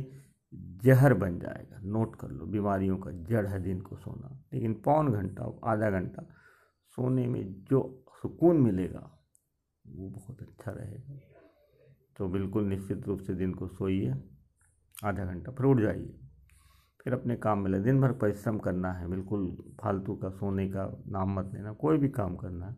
जहर 0.84 1.14
बन 1.14 1.38
जाएगा। 1.38 1.80
नोट 1.82 2.16
कर 2.16 2.28
लो, 2.28 2.46
बीमारियों 2.46 2.96
का 2.96 3.10
जड़ 3.10 3.46
है 3.46 3.62
दिन 3.62 3.80
को 3.80 3.96
सोना। 3.96 4.42
लेकिन 4.54 4.74
पौन 4.74 5.12
घंटा, 5.12 5.60
आधा 5.64 5.90
घंटा 5.90 6.26
सोने 6.98 7.26
में 7.26 7.64
जो 7.64 8.04
सुकून 8.22 8.60
मिलेगा, 8.60 9.10
वो 9.84 10.08
बहुत 10.08 10.42
अच्छा 10.42 10.70
रहेगा। 10.70 11.18
तो 12.16 12.28
बिल्कुल 12.28 12.64
निश्चित 12.64 13.06
रूप 13.08 13.20
से 13.20 13.34
दिन 13.34 13.54
को 13.54 13.68
सोइए, 13.68 14.14
आधा 15.04 15.24
घंटा 15.24 15.52
फिर 15.52 15.66
उठ 15.66 15.80
जाइए। 15.80 16.20
फिर 17.06 17.14
अपने 17.14 17.36
काम 17.36 17.58
में 17.58 17.70
लगे। 17.70 17.82
दिन 17.84 18.00
भर 18.00 18.12
परिश्रम 18.14 18.58
करना 18.58 18.92
है, 18.92 19.08
बिल्कुल 19.08 19.46
फालतू 19.80 20.14
का, 20.14 20.28
सोने 20.30 20.66
का, 20.68 20.84
नाम 21.08 21.38
मत 21.38 21.50
लेना, 21.54 21.72
कोई 21.74 21.98
भी 21.98 22.08
काम 22.10 22.36
करना 22.36 22.66
है। 22.66 22.76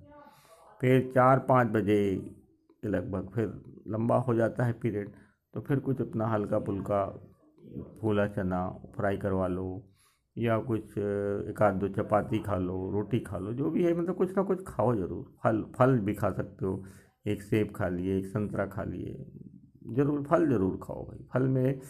फिर 0.80 1.10
चार 1.14 1.38
पाँच 1.48 1.68
बजे 1.68 1.98
के 2.82 2.88
लगभग 2.88 3.30
फिर 3.34 3.52
लंबा 3.88 4.16
हो 4.18 4.34
जाता 4.34 4.64
है 4.64 4.72
पीरियड 4.82 5.10
तो 5.54 5.60
फिर 5.60 5.78
कुछ 5.80 6.00
अपना 6.00 6.26
हल्का 6.28 6.58
फुल्का 6.60 7.04
फूला 8.00 8.26
चना 8.28 8.66
फ्राई 8.96 9.16
करवा 9.16 9.46
लो, 9.48 9.68
या 10.36 10.58
कुछ 10.60 10.98
एक 10.98 11.62
आध 11.62 11.74
दो 11.74 11.88
चपाती 11.90 12.38
खा 12.38 12.56
लो, 12.56 12.74
रोटी 12.92 13.20
खा 13.20 13.38
लो, 13.38 13.52
जो 13.52 13.70
भी 13.70 13.84
है 13.84 13.94
मतलब 13.94 14.16
कुछ 14.16 14.36
ना 14.36 14.42
कुछ 14.42 14.64
खाओ 14.66 14.94
ज़रूर। 14.94 15.24
फल 15.44 15.62
फल 15.78 15.98
भी 16.00 16.14
खा 16.14 16.30
सकते 16.32 16.66
हो, 16.66 16.82
एक 17.26 17.42
सेब 17.42 17.72
खा 17.76 17.88
लिए, 17.88 18.18
एक 18.18 18.26
संतरा 18.26 18.66
खा 18.66 18.84
लिए, 18.84 19.14
ज़रूर, 19.94 20.22
फल 20.24 20.48
ज़रूर 20.48 20.78
खाओ 20.82 21.04
भाई। 21.04 21.26
फल 21.32 21.48
में 21.48 21.80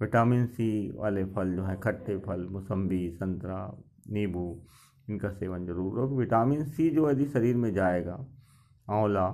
विटामिन 0.00 0.46
सी 0.46 0.68
वाले 0.96 1.24
फल 1.26 1.54
जो 1.56 1.64
हैं, 1.64 1.78
खट्टे 1.80 2.16
फल, 2.18 2.46
मौसम्बी, 2.50 3.08
संतरा, 3.12 3.60
नींबू, 4.12 4.46
इनका 5.08 5.30
सेवन 5.30 5.66
ज़रूर। 5.66 5.98
हो 6.00 6.16
विटामिन 6.16 6.64
सी 6.66 6.88
जो 6.90 7.10
यदि 7.10 7.24
शरीर 7.26 7.56
में 7.56 7.72
जाएगा, 7.74 8.24
आंवला 8.88 9.28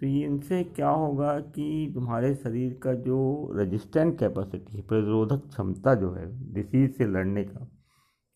तो 0.00 0.06
ये 0.06 0.24
इनसे 0.26 0.62
क्या 0.66 0.88
होगा 0.90 1.38
कि 1.40 1.90
तुम्हारे 1.94 2.34
शरीर 2.34 2.72
का 2.82 2.92
जो 3.02 3.18
रेजिस्टेंट 3.56 4.18
कैपेसिटी 4.18 4.76
है, 4.76 4.82
प्रतिरोधक 4.82 5.46
क्षमता 5.48 5.94
जो 5.94 6.12
है 6.12 6.26
डिसीज 6.54 6.96
से 6.96 7.06
लड़ने 7.06 7.44
का, 7.44 7.66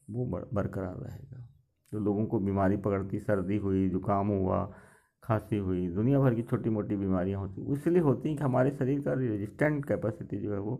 वो 0.08 0.26
बरकरार 0.26 0.94
रहेगा। 0.96 1.44
जो 1.92 2.00
लोगों 2.00 2.24
को 2.26 2.38
बीमारी 2.40 2.76
पकड़ती, 2.76 3.18
सर्दी 3.20 3.56
हुई, 3.56 3.88
जुकाम 3.90 4.28
हुआ, 4.28 4.64
खांसी 5.22 5.56
हुई, 5.58 5.86
दुनिया 5.90 6.20
भर 6.20 6.34
की 6.34 6.42
छोटी 6.42 6.70
मोटी 6.70 6.96
बीमारियाँ 6.96 7.40
होती 7.40 7.72
इसलिए 7.72 8.02
होती 8.02 8.28
हैं 8.28 8.38
कि 8.38 8.44
हमारे 8.44 8.70
शरीर 8.70 9.00
का 9.00 9.12
रेजिस्टेंट 9.14 9.84
कैपेसिटी 9.84 10.40
जो 10.40 10.52
है, 10.52 10.58
वो 10.60 10.76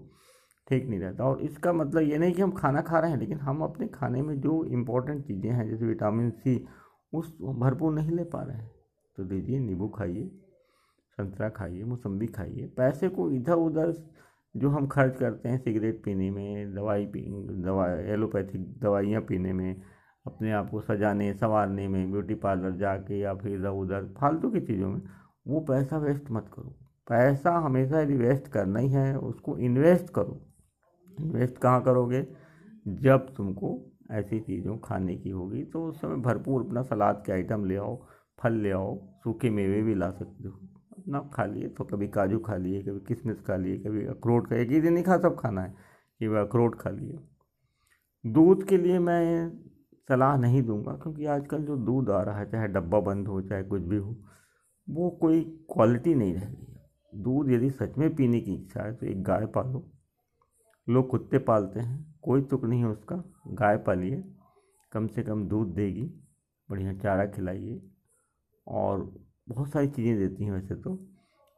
ठीक 0.69 0.89
नहीं 0.89 1.01
रहता। 1.01 1.25
और 1.25 1.41
इसका 1.41 1.73
मतलब 1.73 2.03
ये 2.03 2.19
नहीं 2.19 2.33
कि 2.33 2.43
हम 2.43 2.51
खाना 2.51 2.81
खा 2.81 2.99
रहे 2.99 3.11
हैं, 3.11 3.19
लेकिन 3.19 3.39
हम 3.39 3.63
अपने 3.63 3.87
खाने 3.87 4.23
में 4.23 4.41
जो 4.41 4.65
इम्पोर्टेंट 4.65 5.27
चीज़ें 5.27 5.51
हैं, 5.51 5.69
जैसे 5.71 5.87
विटामिन 5.87 6.31
सी 6.31 6.67
उस 7.13 7.37
भरपूर 7.41 7.93
नहीं 7.93 8.11
ले 8.11 8.25
पा 8.25 8.43
रहे 8.43 8.57
हैं। 8.57 8.71
तो 9.19 9.25
दीजिए 9.25 9.59
नींबू 9.59 9.89
खाइए, 9.89 10.31
संतरा 11.19 11.49
खाइए, 11.49 11.85
मौसम्बी 11.85 12.27
खाइए। 12.27 12.67
पैसे 12.77 13.09
को 13.09 13.31
इधर 13.31 13.53
उधर 13.53 13.95
जो 14.57 14.69
हम 14.69 14.87
खर्च 14.87 15.17
करते 15.17 15.49
हैं, 15.49 15.59
सिगरेट 15.59 16.03
पीने 16.05 16.31
में, 16.31 16.75
दवाई 16.75 17.07
पी, 17.07 17.21
दवा 17.63 17.87
एलोपैथिक 17.93 18.79
दवाइयाँ 18.81 19.23
पीने 19.23 19.53
में, 19.53 19.83
अपने 20.27 20.53
आप 20.53 20.71
को 20.71 20.81
सजाने, 20.81 21.33
संवारने 21.35 21.89
में, 21.89 22.11
ब्यूटी 22.13 22.35
पार्लर 22.35 22.71
जाके 22.71 23.19
या 23.19 23.35
फिर 23.35 23.53
इधर 23.53 23.69
उधर, 23.69 24.05
फालतू 24.21 24.51
की 24.51 24.61
चीज़ों 24.61 24.91
में, 24.91 25.01
वो 25.49 25.61
पैसा 25.61 25.99
वेस्ट 25.99 26.31
मत 26.31 26.51
करो। 26.55 26.77
पैसा 27.09 27.51
हमेशा 27.51 28.01
यदि 28.01 28.15
वेस्ट 28.15 28.49
करना 28.49 28.79
ही 28.79 28.89
है, 28.89 29.19
उसको 29.19 29.59
इन्वेस्ट 29.59 30.11
करो। 30.11 30.48
इन्वेस्ट 31.21 31.59
कहाँ 31.59 31.83
करोगे? 31.83 32.27
जब 32.87 33.35
तुमको 33.37 33.79
ऐसी 34.11 34.39
चीज़ों 34.41 34.77
खाने 34.79 35.17
की 35.17 35.31
होगी 35.31 35.63
तो 35.65 35.85
उस 35.85 36.01
समय 36.01 36.17
भरपूर 36.23 36.65
अपना 36.67 36.83
सलाद 36.83 37.23
के 37.27 37.33
आइटम 37.33 37.65
ले 37.65 37.77
आओ, 37.77 37.97
फल 38.39 38.53
ले 38.53 38.71
आओ, 38.71 38.97
सूखे 39.25 39.51
मेवे 39.51 39.83
भी 39.83 39.95
ला 39.95 40.11
सकते 40.11 40.49
हो। 40.49 40.55
अपना 40.99 41.21
खा 41.35 41.45
लिए 41.45 41.69
तो 41.69 41.85
कभी 41.85 42.09
काजू 42.09 42.39
खा 42.39 42.57
लिए, 42.57 42.83
कभी 42.83 43.01
किशमिश 43.09 43.41
खा 43.47 43.57
लिए, 43.57 43.79
कभी 43.79 44.07
अखरोट 44.07 44.47
का 44.47 44.57
एक 44.57 44.71
ही 44.71 44.81
दिन 44.81 44.93
नहीं 44.93 45.05
खा, 45.05 45.19
सब 45.19 45.37
खाना 45.41 45.63
है 45.63 45.75
कि 46.21 46.27
वह 46.27 46.41
अखरोट 46.41 46.75
खा 46.75 46.91
लिए। 46.91 47.19
दूध 48.25 48.63
के 48.65 48.77
लिए 48.77 48.99
मैं 48.99 49.51
सलाह 50.09 50.37
नहीं 50.37 50.63
दूँगा, 50.63 50.93
क्योंकि 50.93 51.27
आजकल 51.27 51.65
जो 51.65 51.77
दूध 51.77 52.11
आ 52.11 52.23
रहा 52.23 52.39
है, 52.39 52.51
चाहे 52.51 52.69
डब्बा 52.69 53.01
बंद 53.01 53.29
हो, 53.29 53.41
चाहे 53.43 53.63
कुछ 53.63 53.83
भी 53.83 53.97
हो, 53.97 54.17
वो 54.89 55.11
कोई 55.11 55.43
क्वालिटी 55.71 56.15
नहीं 56.15 56.35
रह 56.35 56.45
गई 56.45 57.21
दूध 57.23 57.51
यदि 57.51 57.71
सच 57.71 57.97
में 57.99 58.15
पीने 58.17 58.41
की 58.41 58.55
इच्छा 58.55 58.83
है 58.83 58.95
तो 58.95 59.07
एक 59.07 59.23
गाय 59.23 59.47
पालो 59.47 59.87
लोग 60.88 61.09
कुत्ते 61.11 61.38
पालते 61.38 61.81
हैं, 61.81 62.14
कोई 62.22 62.42
तुक 62.42 62.64
नहीं 62.64 62.81
है 62.81 62.87
उसका, 62.87 63.22
गाय 63.48 63.77
पालिए, 63.77 64.22
कम 64.92 65.07
से 65.07 65.22
कम 65.22 65.44
दूध 65.48 65.74
देगी, 65.74 66.05
बढ़िया 66.68 66.92
चारा 66.94 67.27
खिलाइए, 67.27 67.81
और 68.66 69.12
बहुत 69.48 69.70
सारी 69.70 69.88
चीज़ें 69.88 70.18
देती 70.18 70.44
हैं 70.44 70.53
वैसे 70.53 70.74
तो। 70.74 70.98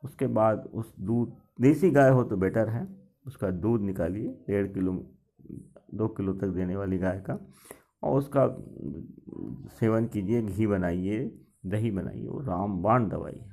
उसके 0.02 0.26
बाद 0.26 0.68
उस 0.74 0.92
दूध, 1.00 1.32
देसी 1.60 1.90
गाय 1.90 2.10
हो 2.10 2.24
तो 2.24 2.36
बेटर 2.36 2.68
है, 2.68 2.86
उसका 3.26 3.50
दूध 3.50 3.80
निकालिए, 3.80 4.28
डेढ़ 4.48 4.66
किलो, 4.66 4.92
दो 5.94 6.08
किलो 6.08 6.32
तक 6.32 6.46
देने 6.46 6.76
वाली 6.76 6.98
गाय 6.98 7.20
का, 7.20 7.38
और 8.02 8.18
उसका 8.18 8.46
सेवन 9.80 10.06
कीजिए, 10.06 10.42
घी 10.42 10.66
बनाइए, 10.66 11.30
दही 11.66 11.90
बनाइए 11.90 12.26
वो 12.26 12.40
रामबाण 12.40 13.08
दवाई 13.08 13.32
है 13.32 13.48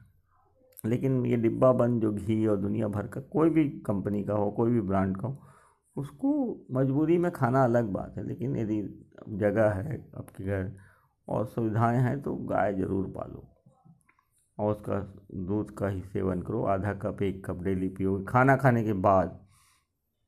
लेकिन 0.86 1.26
ये 1.26 1.38
डिब्बा 1.38 1.72
बंद 1.74 2.02
जो 2.02 2.12
घी 2.12 2.46
और 2.48 2.58
दुनिया 2.58 2.88
भर 2.88 3.08
का 3.08 3.22
कोई 3.22 3.50
भी 3.50 3.64
कंपनी 3.86 4.24
का 4.24 4.34
हो, 4.34 4.50
कोई 4.52 4.72
भी 4.72 4.82
ब्रांड 4.82 5.16
का 5.18 5.28
हो 5.28 5.38
उसको 5.98 6.32
मजबूरी 6.72 7.18
में 7.18 7.32
खाना 7.32 7.64
अलग 7.64 7.92
बात 7.92 8.18
है, 8.18 8.28
लेकिन 8.28 8.56
यदि 8.58 8.82
जगह 9.38 9.70
है 9.72 9.96
आपके 10.18 10.44
घर 10.46 10.72
और 11.28 11.46
सुविधाएँ 11.48 12.00
हैं 12.00 12.22
तो 12.22 12.36
गाय 12.50 12.74
ज़रूर 12.74 13.08
पालो। 13.18 13.48
और 14.58 14.72
उसका 14.72 15.00
दूध 15.48 15.72
का 15.78 15.88
ही 15.88 16.02
सेवन 16.04 16.42
करो, 16.42 16.64
आधा 16.66 16.94
कप, 16.96 17.22
एक 17.22 17.46
कप 17.46 17.62
डेली 17.64 17.88
पियो। 17.90 18.20
खाना 18.30 18.56
खाने 18.58 18.84
के 18.84 18.94
बाद 19.02 19.40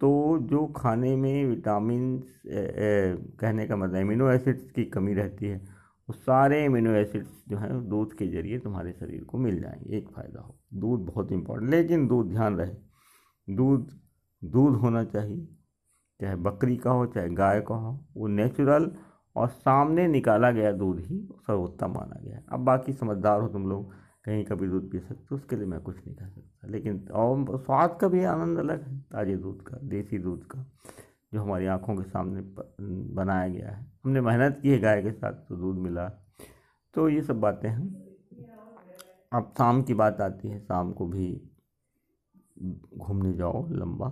तो 0.01 0.09
जो 0.49 0.65
खाने 0.75 1.15
में 1.15 1.45
विटामिन 1.45 2.03
कहने 2.47 3.65
का 3.67 3.75
मतलब 3.75 3.95
एमिनो 3.95 4.29
एसिड्स 4.31 4.69
की 4.71 4.83
कमी 4.87 5.13
रहती 5.13 5.45
है, 5.45 5.57
वो 5.57 6.13
सारे 6.13 6.63
एमिनो 6.65 6.91
एसिड्स 6.91 7.43
जो 7.49 7.57
हैं, 7.57 7.87
दूध 7.89 8.13
के 8.13 8.27
ज़रिए 8.27 8.59
तुम्हारे 8.59 8.91
शरीर 8.93 9.23
को 9.23 9.37
मिल 9.37 9.59
जाएँगे। 9.61 9.97
एक 9.97 10.09
फ़ायदा 10.09 10.41
हो, 10.41 10.55
दूध 10.75 11.05
बहुत 11.05 11.31
इम्पोर्टेंट 11.31 11.71
लेकिन 11.71 12.07
दूध 12.07 12.29
ध्यान 12.29 12.57
रहे। 12.57 12.75
दूध 13.47 13.89
दूध 14.41 14.75
होना 14.75 15.03
चाहिए। 15.05 15.47
चाहे 16.19 16.35
बकरी 16.35 16.75
का 16.77 16.91
हो, 16.91 17.05
चाहे 17.05 17.29
गाय 17.29 17.61
का 17.61 17.75
हो, 17.75 17.99
वो 18.17 18.27
नेचुरल 18.27 18.91
और 19.35 19.47
सामने 19.47 20.07
निकाला 20.07 20.51
गया 20.51 20.71
दूध 20.71 20.99
ही 20.99 21.17
सर्वोत्तम 21.37 21.91
माना 21.91 22.19
गया 22.21 22.41
अब 22.51 22.59
बाकी 22.59 22.93
समझदार 22.93 23.41
हो 23.41 23.47
तुम 23.47 23.69
लोग, 23.69 23.91
कहीं 24.25 24.43
का 24.45 24.55
भी 24.55 24.67
दूध 24.67 24.89
पी 24.91 24.99
सकते 24.99 25.27
हो, 25.31 25.35
उसके 25.35 25.55
लिए 25.55 25.65
मैं 25.65 25.79
कुछ 25.81 25.97
नहीं 25.97 26.15
कह 26.15 26.27
सकता। 26.27 26.67
लेकिन 26.67 27.07
और 27.13 27.57
स्वाद 27.57 27.97
का 28.01 28.07
भी 28.07 28.23
आनंद 28.23 28.59
अलग 28.59 28.81
है, 28.83 28.99
ताज़े 29.01 29.35
दूध 29.37 29.61
का, 29.61 29.77
देसी 29.83 30.17
दूध 30.17 30.43
का, 30.43 30.65
जो 31.33 31.41
हमारी 31.41 31.65
आँखों 31.65 31.95
के 31.95 32.03
सामने 32.03 32.41
बनाया 33.13 33.47
गया 33.47 33.71
है। 33.71 33.85
हमने 34.05 34.21
मेहनत 34.21 34.59
की 34.61 34.69
है 34.69 34.79
गाय 34.79 35.01
के 35.03 35.11
साथ 35.11 35.33
तो 35.49 35.55
दूध 35.55 35.77
मिला। 35.77 36.07
तो 36.93 37.09
ये 37.09 37.21
सब 37.21 37.39
बातें 37.39 37.69
हैं। 37.69 37.87
अब 39.31 39.53
शाम 39.57 39.81
की 39.83 39.93
बात 39.93 40.21
आती 40.21 40.47
है, 40.47 40.59
शाम 40.59 40.91
को 40.91 41.07
भी 41.07 41.49
घूमने 42.97 43.33
जाओ 43.33 43.67
लंबा। 43.69 44.11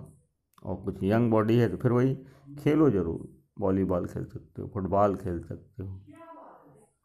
और 0.62 0.76
कुछ 0.76 1.02
यंग 1.02 1.30
बॉडी 1.30 1.56
है 1.58 1.68
तो 1.68 1.76
फिर 1.76 1.92
वही 1.92 2.14
खेलो 2.58 2.90
ज़रूर। 2.90 3.28
वॉलीबॉल 3.60 4.06
खेल 4.06 4.24
सकते 4.24 4.62
हो, 4.62 4.68
फुटबॉल 4.68 5.14
खेल 5.16 5.40
सकते 5.42 5.82
हो, 5.82 5.88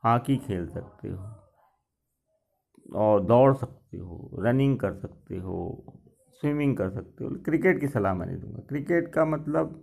हॉकी 0.04 0.38
खेल 0.38 0.68
सकते 0.68 1.08
हो, 1.08 1.18
और 2.96 3.24
दौड़ 3.24 3.54
सकते 3.56 3.98
हो, 3.98 4.40
रनिंग 4.40 4.78
कर 4.80 4.94
सकते 4.94 5.38
हो, 5.38 5.84
स्विमिंग 6.42 6.76
कर 6.78 6.90
सकते 6.90 7.24
हो, 7.24 7.30
क्रिकेट 7.46 7.80
की 7.80 7.88
सलाह 7.88 8.14
मैं 8.14 8.26
नहीं 8.28 8.38
दूँगा। 8.38 8.62
क्रिकेट 8.70 9.12
का 9.14 9.26
मतलब 9.26 9.82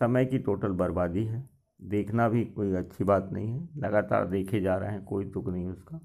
समय 0.00 0.24
की 0.24 0.38
टोटल 0.40 0.72
बर्बादी 0.74 1.24
है। 1.24 1.48
देखना 1.80 2.28
भी 2.28 2.44
कोई 2.46 2.74
अच्छी 2.74 3.04
बात 3.04 3.28
नहीं 3.32 3.48
है। 3.50 3.80
लगातार 3.80 4.26
देखे 4.28 4.60
जा 4.60 4.76
रहे 4.76 4.90
हैं, 4.90 5.04
कोई 5.04 5.30
तुक 5.30 5.48
नहीं 5.48 5.66
उसका। 5.66 6.00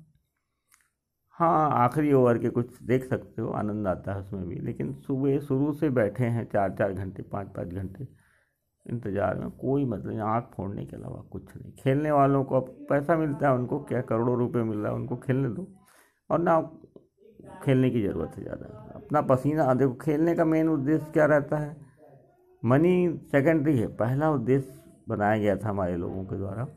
हाँ 1.38 1.70
आखिरी 1.84 2.12
ओवर 2.14 2.38
के 2.38 2.50
कुछ 2.50 2.82
देख 2.84 3.04
सकते 3.04 3.42
हो, 3.42 3.50
आनंद 3.50 3.88
आता 3.88 4.14
है 4.14 4.20
उसमें 4.20 4.48
भी। 4.48 4.56
लेकिन 4.56 4.94
सुबह, 4.94 5.40
शुरू 5.40 5.74
से 5.74 5.90
बैठे 5.90 6.26
हैं 6.26 6.46
चार 6.46 6.76
चार 6.80 6.94
घंटे, 6.94 7.24
पाँच 7.24 7.48
पाँच 7.48 7.68
घंटे 7.68 8.08
इंतज़ार 8.86 9.36
में, 9.36 9.50
कोई 9.52 9.86
मतलब 9.86 10.20
आँख 10.20 10.50
फोड़ने 10.56 10.86
के 10.86 10.96
अलावा 10.96 11.22
कुछ 11.32 11.44
नहीं। 11.58 11.72
खेलने 11.74 12.12
वालों 12.12 12.44
को 12.44 12.56
अब 12.56 12.70
पैसा 12.90 13.18
मिलता 13.18 13.48
है, 13.48 13.54
उनको 13.56 13.80
क्या 13.80 14.02
करोड़ों 14.02 14.38
रुपए 14.38 14.60
मिल 14.60 14.78
रहा 14.78 14.92
है, 14.92 14.96
उनको 14.96 15.16
खेलने 15.16 15.50
दो। 15.50 15.68
और 16.30 16.40
ना 16.40 16.60
खेलने 17.64 17.90
की 17.90 18.02
ज़रूरत 18.02 18.38
है 18.38 18.44
ज़्यादा। 18.44 18.94
अपना 18.96 19.22
पसीना, 19.22 19.74
देखो, 19.74 19.94
खेलने 19.94 20.36
का 20.36 20.46
मेन 20.46 20.70
उद्देश्य 20.70 21.12
क्या 21.14 21.26
रहता 21.26 21.58
है? 21.58 21.76
मनी 22.64 23.20
सेकेंडरी 23.32 23.78
है, 23.78 23.88
पहला 23.88 24.32
उद्देश्य 24.32 24.84
बनाया 25.10 25.38
गया 25.38 25.56
था 25.56 25.70
हमारे 25.70 25.96
लोगों 25.98 26.26
के 26.26 26.38
द्वारा। 26.38 26.68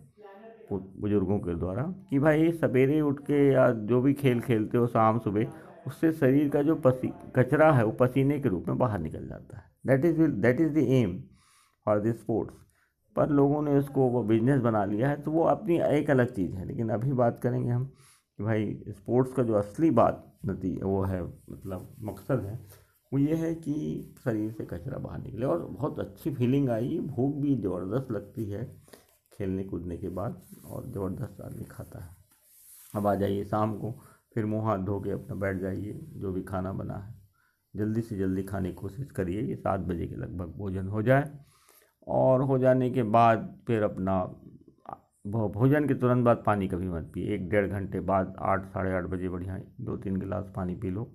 बुज़ुर्गों 0.73 1.39
के 1.39 1.55
द्वारा 1.55 1.83
कि 2.11 2.19
भाई 2.19 2.51
सवेरे 2.53 3.01
उठ 3.01 3.21
के 3.21 3.47
या 3.47 3.71
जो 3.71 4.01
भी 4.01 4.13
खेल 4.15 4.41
खेलते 4.41 4.79
हो 4.79 4.87
शाम 4.87 5.19
सुबह, 5.19 5.47
उससे 5.87 6.13
शरीर 6.13 6.49
का 6.49 6.63
जो 6.63 6.75
पसी, 6.77 7.13
कचरा 7.37 7.73
है, 7.73 7.85
वो 7.85 7.93
पसीने 7.93 8.39
के 8.41 8.49
रूप 8.49 8.69
में 8.69 8.79
बाहर 8.79 8.99
निकल 8.99 9.27
जाता 9.29 9.59
है। 9.59 9.65
That 9.87 10.05
is 10.05 10.21
that 10.23 10.61
is 10.61 10.73
the 10.73 10.79
aim 10.79 11.19
for 11.87 12.01
this 12.01 12.21
sports 12.21 12.55
पर 13.17 13.31
लोगों 13.31 13.63
ने 13.63 13.77
उसको, 13.79 14.09
वो 14.09 14.23
बिज़नेस 14.25 14.61
बना 14.61 14.85
लिया 14.85 15.09
है 15.09 15.21
तो 15.23 15.31
वो 15.31 15.45
अपनी 15.45 15.79
एक 15.81 16.11
अलग 16.11 16.35
चीज़ 16.35 16.53
है। 16.53 16.67
लेकिन 16.67 16.89
अभी 16.91 17.13
बात 17.13 17.41
करेंगे 17.43 17.71
हम 17.71 17.85
कि 17.85 18.43
भाई 18.45 18.77
स्पोर्ट्स 18.89 19.33
का 19.33 19.43
जो 19.43 19.55
असली 19.55 19.91
बात 19.93 20.25
नती, 20.47 20.77
वो 20.77 21.03
है 21.03 21.23
मतलब 21.23 21.89
मकसद 22.03 22.45
है, 22.45 22.59
वो 23.13 23.19
ये 23.19 23.35
है 23.35 23.55
कि 23.55 23.75
शरीर 24.25 24.51
से 24.51 24.65
कचरा 24.65 24.99
बाहर 24.99 25.21
निकले। 25.21 25.47
और 25.47 25.65
बहुत 25.67 26.01
अच्छी 26.01 26.31
फीलिंग 26.31 26.69
आई, 26.71 26.99
भूख 27.01 27.35
भी 27.37 27.57
ज़बरदस्त 27.57 28.11
लगती 28.13 28.45
है। 28.45 28.65
खेलने 29.39 29.65
कूदने 29.65 29.97
के 29.97 30.09
बाद 30.09 30.43
और 30.65 30.87
ज़बरदस्त 30.87 31.41
आदमी 31.41 31.65
खाता 31.65 32.05
है। 32.05 32.17
अब 32.95 33.07
आ 33.07 33.15
जाइए 33.15 33.45
शाम 33.45 33.77
को, 33.79 33.93
फिर 34.35 34.47
मुँह 34.47 34.65
हाथ 34.65 34.79
धो 34.79 35.01
के 35.01 35.11
अपना 35.11 35.35
बैठ 35.35 35.57
जाइए, 35.57 36.01
जो 36.13 36.33
भी 36.33 36.43
खाना 36.43 36.73
बना 36.73 36.95
है। 36.95 37.15
जल्दी 37.77 38.01
से 38.01 38.17
जल्दी 38.17 38.43
खाने 38.43 38.69
की 38.69 38.75
कोशिश 38.75 39.11
करिए, 39.11 39.43
ये 39.43 39.57
सात 39.57 39.81
बजे 39.81 40.07
के 40.07 40.17
लगभग 40.17 40.55
भोजन 40.59 40.89
हो 40.89 41.03
जाए। 41.03 41.31
और 42.09 42.43
हो 42.43 42.59
जाने 42.59 42.91
के 42.91 43.03
बाद 43.03 43.59
फिर 43.67 43.83
अपना 43.83 44.23
भोजन 45.27 45.87
के 45.89 45.95
तुरंत 45.95 46.25
बाद 46.25 46.43
पानी 46.47 46.69
कभी 46.69 46.89
मत 46.89 47.11
पिए। 47.15 47.35
एक 47.35 47.49
डेढ़ 47.51 47.67
घंटे 47.67 48.01
बाद 48.01 48.35
आठ, 48.39 48.65
साढ़े 48.67 48.93
आठ 48.93 49.05
बजे 49.05 49.29
बढ़िया 49.29 49.59
दो 49.81 49.97
तीन 49.97 50.17
गिलास 50.17 50.53
पानी 50.57 50.75
पी 50.75 50.91
लो। 50.91 51.11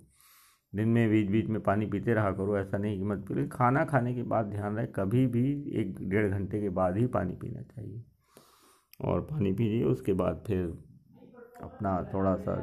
दिन 0.72 0.88
में 0.88 1.08
बीच 1.10 1.30
बीच 1.30 1.46
में 1.46 1.60
पानी 1.60 1.86
पीते 1.86 2.14
रहा 2.14 2.30
करो, 2.30 2.58
ऐसा 2.58 2.78
नहीं 2.78 2.98
कि 2.98 3.04
मत 3.04 3.24
पी 3.28 3.34
लो 3.34 3.46
खाना 3.48 3.84
खाने 3.84 4.14
के 4.14 4.22
बाद 4.22 4.46
ध्यान 4.46 4.76
रहे, 4.76 4.86
कभी 4.86 5.26
भी 5.26 5.44
एक 5.80 5.96
डेढ़ 6.08 6.30
घंटे 6.30 6.60
के 6.60 6.68
बाद 6.70 6.96
ही 6.96 7.06
पानी 7.06 7.34
पीना 7.34 7.62
चाहिए। 7.62 8.02
और 9.00 9.20
पानी 9.20 9.52
पीजिए। 9.52 9.84
उसके 9.84 10.12
बाद 10.12 10.42
फिर 10.46 10.66
अपना 11.62 12.02
थोड़ा 12.14 12.34
सा 12.36 12.56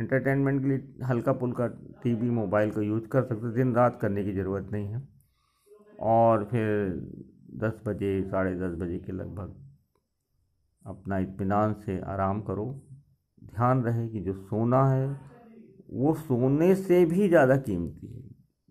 इंटरटेनमेंट 0.00 0.60
के 0.62 0.68
लिए 0.68 1.04
हल्का 1.04 1.32
पुल्का 1.32 1.66
टीवी 2.02 2.30
मोबाइल 2.30 2.70
का 2.70 2.80
यूज़ 2.80 3.06
कर 3.08 3.22
सकते 3.22 3.52
दिन 3.54 3.74
रात 3.74 3.98
करने 4.00 4.24
की 4.24 4.32
ज़रूरत 4.32 4.68
नहीं 4.72 4.86
है। 4.86 5.02
और 6.00 6.44
फिर 6.44 6.90
दस 7.54 7.80
बजे, 7.86 8.22
साढ़े 8.22 8.54
दस 8.54 8.74
बजे 8.78 8.98
के 8.98 9.12
लगभग 9.12 9.54
अपना 10.84 11.18
इत्मीनान 11.18 11.72
से 11.74 12.00
आराम 12.00 12.40
करो। 12.40 12.66
ध्यान 13.44 13.82
रहे 13.82 14.08
कि 14.08 14.20
जो 14.20 14.32
सोना 14.32 14.84
है, 14.90 15.08
वो 15.90 16.14
सोने 16.14 16.74
से 16.74 17.04
भी 17.04 17.28
ज़्यादा 17.28 17.56
कीमती 17.56 18.06
है। 18.06 18.22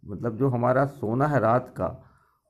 मतलब 0.03 0.37
जो 0.37 0.49
हमारा 0.49 0.85
सोना 0.85 1.27
है 1.27 1.39
रात 1.39 1.73
का 1.77 1.87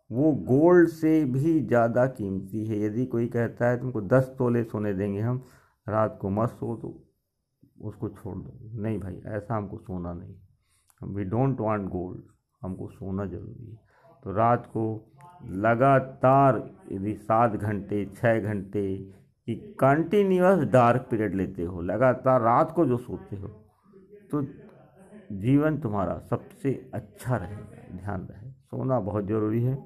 वो 0.10 0.32
गोल्ड 0.48 0.90
से 0.90 1.24
भी 1.26 1.60
ज़्यादा 1.62 2.06
कीमती 2.08 2.66
है। 2.66 2.80
यदि 2.82 3.06
कोई 3.08 3.28
कहता 3.28 3.70
है, 3.70 3.80
तुमको 3.80 4.02
दस 4.04 4.34
तोले 4.38 4.64
सोने 4.64 4.94
देंगे 4.94 5.22
हम, 5.22 5.44
रात 5.88 6.18
को 6.22 6.30
मत 6.32 6.50
सो 6.52 6.76
तो 6.76 6.94
उसको 7.82 8.10
छोड़ 8.12 8.38
दो। 8.38 8.82
नहीं 8.82 9.00
भाई, 9.00 9.22
ऐसा 9.28 9.56
हमको 9.56 9.78
सोना 9.80 10.14
नहीं 10.14 11.14
वी 11.16 11.24
डोंट 11.26 11.60
वांट 11.62 11.88
गोल्ड 11.90 12.22
हमको 12.62 12.88
सोना 12.90 13.26
ज़रूरी 13.26 13.66
है। 13.66 13.78
तो 14.24 14.32
रात 14.34 14.66
को 14.68 14.86
लगातार 15.64 16.58
यदि 16.92 17.14
सात 17.16 17.52
घंटे 17.54 18.06
छः 18.16 18.40
घंटे 18.42 18.86
कि 19.48 19.56
कंटिन्यूस 19.80 20.64
डार्क 20.70 21.08
पीरियड 21.10 21.36
लेते 21.36 21.64
हो, 21.64 21.82
लगातार 21.84 22.42
रात 22.42 22.72
को 22.72 22.86
जो 22.86 22.98
सोते 23.00 23.36
हो 23.36 23.48
तो 24.32 24.42
जीवन 25.42 25.78
तुम्हारा 25.80 26.18
सबसे 26.30 26.74
अच्छा 26.94 27.36
रहेगा। 27.36 27.98
ध्यान 27.98 28.22
रहे। 28.22 28.45
सोना 28.76 29.00
बहुत 29.02 29.26
ज़रूरी 29.26 29.64
है। 29.64 29.78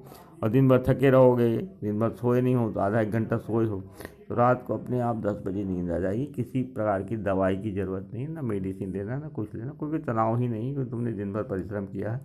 और 0.42 0.48
दिन 0.50 0.68
भर 0.68 0.82
थके 0.82 1.10
रहोगे, 1.10 1.56
दिन 1.56 1.98
भर 2.00 2.10
सोए 2.12 2.40
नहीं 2.40 2.54
हो 2.54 2.70
तो 2.72 2.80
आधा 2.80 3.00
एक 3.00 3.10
घंटा 3.10 3.36
सोए 3.38 3.66
हो 3.66 3.80
तो 4.28 4.34
रात 4.34 4.62
को 4.66 4.74
अपने 4.74 5.00
आप 5.00 5.16
दस 5.16 5.42
बजे 5.46 5.64
नींद 5.64 5.90
आ 5.90 5.98
जाएगी। 5.98 6.24
किसी 6.26 6.62
प्रकार 6.64 7.02
की 7.02 7.16
दवाई 7.18 7.56
की 7.56 7.70
ज़रूरत 7.72 8.10
नहीं, 8.14 8.26
ना 8.28 8.42
मेडिसिन 8.42 8.92
लेना, 8.92 9.18
ना 9.18 9.28
कुछ 9.28 9.54
लेना, 9.54 9.72
कोई 9.72 9.90
भी 9.90 9.98
तनाव 10.00 10.38
ही 10.38 10.48
नहीं, 10.48 10.72
क्योंकि 10.74 10.90
तुमने 10.90 11.12
दिन 11.12 11.32
भर 11.32 11.42
परिश्रम 11.44 11.86
किया 11.86 12.12
है। 12.12 12.20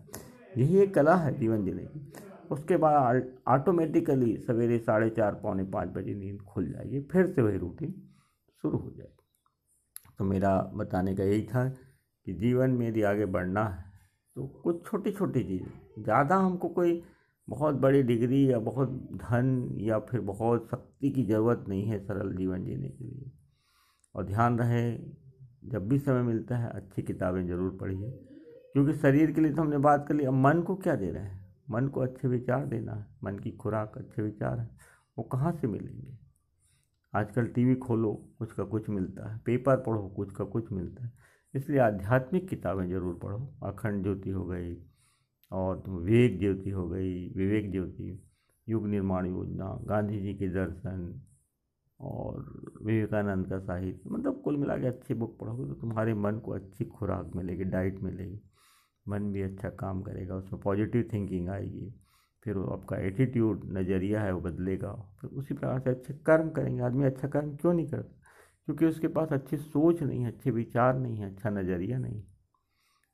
यही 0.58 0.78
एक 0.80 0.93
कला 0.95 1.15
है 1.15 1.34
जीवन 1.39 1.63
जीने 1.65 1.84
की। 1.84 2.12
उसके 2.51 2.78
बाद 2.78 3.23
ऑटोमेटिकली 3.47 4.36
सवेरे 4.38 4.78
साढ़े 4.80 5.10
चार, 5.10 5.34
पौने 5.34 5.63
पाँच 5.65 5.89
बजे 5.89 6.13
नींद 6.15 6.41
खुल 6.43 6.71
जाएगी, 6.71 7.01
फिर 7.01 7.28
से 7.28 7.41
वही 7.41 7.58
रूटीन 7.58 7.93
शुरू 8.63 8.78
हो 8.78 8.91
जाएगी। 8.91 9.23
तो 10.17 10.25
मेरा 10.25 10.58
बताने 10.75 11.15
का 11.15 11.23
यही 11.23 11.41
था 11.43 11.67
कि 11.69 12.34
जीवन 12.36 12.69
में 12.69 12.88
यदि 12.88 13.01
आगे 13.04 13.25
बढ़ना 13.28 13.63
है 13.65 13.84
तो 14.35 14.47
कुछ 14.63 14.85
छोटी 14.85 15.11
छोटी 15.11 15.43
चीज़ें। 15.43 16.03
ज़्यादा 16.03 16.35
हमको 16.35 16.69
कोई 16.69 17.03
बहुत 17.49 17.75
बड़ी 17.75 18.03
डिग्री 18.03 18.51
या 18.51 18.59
बहुत 18.59 18.89
धन 19.13 19.75
या 19.79 19.99
फिर 19.99 20.21
बहुत 20.21 20.67
शक्ति 20.71 21.09
की 21.09 21.23
ज़रूरत 21.23 21.65
नहीं 21.69 21.83
है 21.83 21.99
सरल 21.99 22.35
जीवन 22.35 22.65
जीने 22.65 22.89
के 22.89 23.03
लिए। 23.03 23.31
और 24.15 24.25
ध्यान 24.25 24.59
रहे, 24.59 24.97
जब 25.65 25.87
भी 25.87 25.99
समय 25.99 26.21
मिलता 26.21 26.57
है, 26.57 26.69
अच्छी 26.69 27.01
किताबें 27.01 27.47
ज़रूर 27.47 27.77
पढ़िए। 27.81 28.09
क्योंकि 28.73 28.93
शरीर 28.93 29.31
के 29.31 29.41
लिए 29.41 29.53
तो 29.53 29.61
हमने 29.61 29.77
बात 29.77 30.07
कर 30.07 30.15
ली, 30.15 30.25
अब 30.25 30.33
मन 30.33 30.61
को 30.61 30.75
क्या 30.75 30.95
दे 30.95 31.11
रहे 31.11 31.23
हैं? 31.23 31.55
मन 31.71 31.87
को 31.87 32.01
अच्छे 32.01 32.27
विचार 32.27 32.65
देना 32.65 32.93
है। 32.93 33.07
मन 33.23 33.39
की 33.39 33.51
खुराक, 33.51 33.97
अच्छे 33.97 34.21
विचार 34.21 34.59
है। 34.59 34.69
वो 35.17 35.23
कहाँ 35.23 35.51
से 35.51 35.67
मिलेंगे? 35.67 36.17
आजकल 37.13 37.47
टीवी 37.47 37.75
खोलो, 37.75 38.13
कुछ 38.39 38.51
का 38.51 38.63
कुछ 38.63 38.89
मिलता 38.89 39.33
है। 39.33 39.39
पेपर 39.45 39.77
पढ़ो, 39.77 40.07
कुछ 40.09 40.31
का 40.31 40.45
कुछ 40.45 40.71
मिलता 40.71 41.05
है। 41.05 41.11
इसलिए 41.55 41.79
आध्यात्मिक 41.79 42.47
किताबें 42.49 42.87
ज़रूर 42.89 43.19
पढ़ो। 43.23 43.37
अखंड 43.63 44.03
ज्योति 44.03 44.29
हो 44.29 44.45
गई, 44.45 44.75
और 45.51 45.83
विवेक 45.89 46.39
ज्योति 46.39 46.69
हो 46.69 46.87
गई, 46.89 47.27
विवेक 47.35 47.71
ज्योति, 47.71 48.19
युग 48.67 48.87
निर्माण 48.87 49.25
योजना 49.27 49.77
गांधी 49.87 50.19
जी 50.21 50.33
के 50.33 50.47
दर्शन, 50.53 51.13
और 51.99 52.45
विवेकानंद 52.83 53.47
का 53.49 53.59
साहित्य। 53.59 54.09
मतलब 54.09 54.41
कुल 54.41 54.57
मिला 54.57 54.77
के 54.77 54.87
अच्छी 54.87 55.13
बुक 55.13 55.37
पढ़ोगे 55.39 55.65
तो 55.65 55.73
तुम्हारे 55.81 56.13
मन 56.15 56.39
को 56.39 56.51
अच्छी 56.51 56.85
खुराक 56.85 57.31
मिलेगी, 57.35 57.63
डाइट 57.65 58.01
मिलेगी, 58.03 58.39
मन 59.05 59.31
भी 59.33 59.41
अच्छा 59.41 59.69
काम 59.79 60.01
करेगा, 60.01 60.35
उसमें 60.35 60.61
पॉजिटिव 60.61 61.09
थिंकिंग 61.13 61.49
आएगी, 61.49 61.93
फिर 62.45 62.57
आपका 62.73 62.97
एटीट्यूड, 62.97 63.63
नज़रिया 63.77 64.21
है 64.21 64.33
वो 64.33 64.41
बदलेगा, 64.41 64.91
फिर 65.21 65.29
उसी 65.31 65.53
प्रकार 65.53 65.79
से 65.79 65.89
अच्छे 65.89 66.13
कर्म 66.25 66.49
करेंगे। 66.49 66.81
आदमी 66.81 67.05
अच्छा 67.05 67.27
कर्म 67.27 67.55
क्यों 67.55 67.73
नहीं 67.73 67.87
करता? 67.87 68.24
क्योंकि 68.65 68.86
उसके 68.86 69.08
पास 69.08 69.34
अच्छी 69.34 69.58
सोच 69.58 70.01
नहीं 70.04 70.21
है, 70.21 70.28
अच्छे 70.28 70.51
विचार 70.51 70.97
नहीं 70.97 71.17
है 71.17 71.25
अच्छा 71.25 71.49
नज़रिया 71.49 71.97
नहीं। 71.97 72.23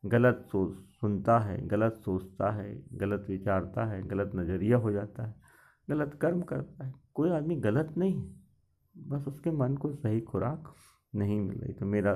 गलत 0.04 0.46
सोच 0.52 0.78
सुनता 0.92 1.38
है, 1.40 1.68
गलत 1.68 1.94
सोचता 1.96 2.52
है, 2.52 2.84
गलत 2.94 3.26
विचारता 3.30 3.86
है, 3.86 4.02
गलत 4.08 4.32
नज़रिया 4.36 4.78
हो 4.78 4.92
जाता 4.92 5.26
है, 5.26 5.36
गलत 5.90 6.14
कर्म 6.14 6.42
करता 6.42 6.86
है। 6.86 6.94
कोई 7.14 7.30
आदमी 7.30 7.56
गलत 7.56 7.94
नहीं 7.98 8.16
है, 8.16 8.34
बस 8.96 9.28
उसके 9.28 9.52
मन 9.52 9.78
को 9.78 9.94
सही 9.94 10.22
खुराक 10.22 10.74
नहीं 11.16 11.40
मिल 11.40 11.60
रही। 11.60 11.74
तो 11.74 11.86
मेरा 11.86 12.14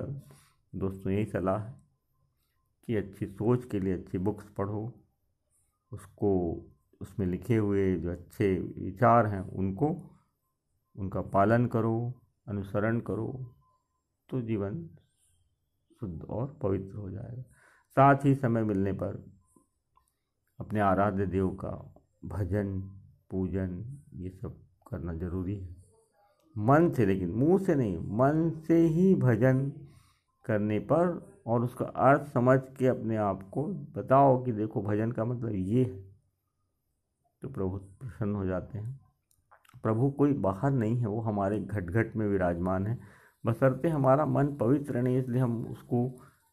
दोस्तों 0.74 1.12
यही 1.14 1.26
सलाह 1.26 1.58
है 1.58 1.76
कि 2.88 2.96
अच्छी 2.96 3.26
सोच 3.26 3.66
के 3.66 3.80
लिए 3.80 3.94
अच्छी 3.94 4.18
बुक्स 4.18 4.50
पढ़ो, 4.50 4.94
उसको, 5.92 6.32
उसमें 7.02 7.28
लिखे 7.28 7.56
हुए 7.56 7.96
जो 7.96 8.12
अच्छे 8.12 8.54
विचार 8.78 9.28
हैं 9.28 9.42
उनको, 9.42 9.90
उनका 10.96 11.22
पालन 11.22 11.66
करो 11.66 12.22
अनुसरण 12.48 13.00
करो 13.00 13.56
तो 14.30 14.42
जीवन 14.42 14.90
शुद्ध 16.00 16.24
और 16.24 16.60
पवित्र 16.62 16.96
हो 16.96 17.10
जाएगा। 17.10 17.42
साथ 17.90 18.26
ही 18.26 18.36
समय 18.36 18.64
मिलने 18.64 18.94
पर 18.94 19.32
अपने 20.60 20.80
आराध्य 20.80 21.26
देव 21.26 21.50
का 21.50 21.96
भजन, 22.26 22.82
पूजन, 23.32 24.00
ये 24.14 24.30
सब 24.30 24.62
करना 24.92 25.14
ज़रूरी 25.14 25.60
है। 25.60 25.76
मन 26.58 26.90
से 26.90 27.06
लेकिन, 27.06 27.32
मुँह 27.32 27.64
से 27.64 27.76
नहीं, 27.76 27.98
मन 27.98 28.50
से 28.68 28.78
ही 28.78 29.16
भजन 29.16 29.70
करने 30.46 30.80
पर 30.80 31.36
और 31.48 31.64
उसका 31.64 31.86
अर्थ 31.86 32.32
समझ 32.32 32.60
के 32.80 32.88
अपने 32.88 33.16
आप 33.18 33.50
को 33.50 33.64
बताओ 33.68 34.44
कि 34.44 34.52
देखो, 34.52 34.82
भजन 34.82 35.12
का 35.12 35.26
मतलब 35.26 35.52
ये 35.52 35.84
है। 35.84 36.16
तो 37.42 37.50
प्रभु 37.50 37.78
प्रसन्न 37.78 38.36
हो 38.36 38.46
जाते 38.46 38.78
हैं। 38.78 39.05
प्रभु 39.86 40.10
कोई 40.12 40.34
बाहर 40.34 40.72
नहीं 40.72 40.98
है, 40.98 41.08
वो 41.08 41.20
हमारे 41.22 41.60
घट 41.60 41.84
घट 41.84 42.16
में 42.16 42.28
विराजमान 42.28 42.88
है। 42.88 42.98
बसरते 43.46 43.90
हमारा 43.90 44.26
मन 44.26 44.48
पवित्र 44.56 45.02
नहीं 45.02 45.18
इसलिए 45.18 45.42
हम 45.42 45.66
उसको 45.66 46.00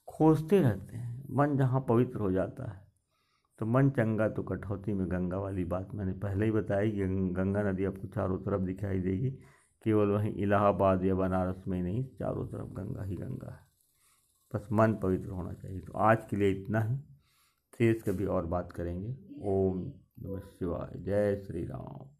खोजते 0.08 0.60
रहते 0.60 0.96
हैं। 0.96 1.12
मन 1.30 1.56
जहाँ 1.56 1.84
पवित्र 1.88 2.20
हो 2.20 2.30
जाता 2.32 2.70
है 2.70 2.80
तो 3.58 3.66
मन 3.66 3.90
चंगा 3.90 4.28
तो 4.28 4.42
कटौती 4.42 4.92
में 4.92 5.10
गंगा 5.10 5.38
वाली 5.38 5.64
बात 5.64 5.94
मैंने 5.94 6.12
पहले 6.12 6.44
ही 6.44 6.50
बताई 6.50 6.90
कि 6.90 7.06
गंगा 7.32 7.62
नदी 7.62 7.84
आपको 7.84 8.08
चारों 8.08 8.38
तरफ़ 8.38 8.62
दिखाई 8.62 9.00
देगी। 9.00 9.30
केवल 9.84 10.08
वहीं 10.08 10.34
इलाहाबाद 10.34 11.04
या 11.04 11.14
बनारस 11.14 11.64
में 11.68 11.82
नहीं, 11.82 12.04
चारों 12.18 12.46
तरफ़ 12.46 12.68
गंगा 12.68 13.02
ही 13.02 13.16
गंगा 13.16 13.50
है। 13.52 13.60
बस 14.54 14.68
मन 14.72 14.94
पवित्र 14.94 15.30
होना 15.30 15.52
चाहिए। 15.52 15.80
तो 15.80 15.92
आज 15.92 16.24
के 16.24 16.36
लिए 16.36 16.50
इतना 16.50 16.80
ही। 16.80 16.96
शेष 17.78 18.02
कभी 18.02 18.24
और 18.24 18.46
बात 18.46 18.72
करेंगे। 18.72 19.16
ओम 19.42 19.78
नमः 20.22 20.40
शिवाय। 20.40 20.98
जय 21.00 21.36
श्री 21.36 21.64
राम। 21.64 22.11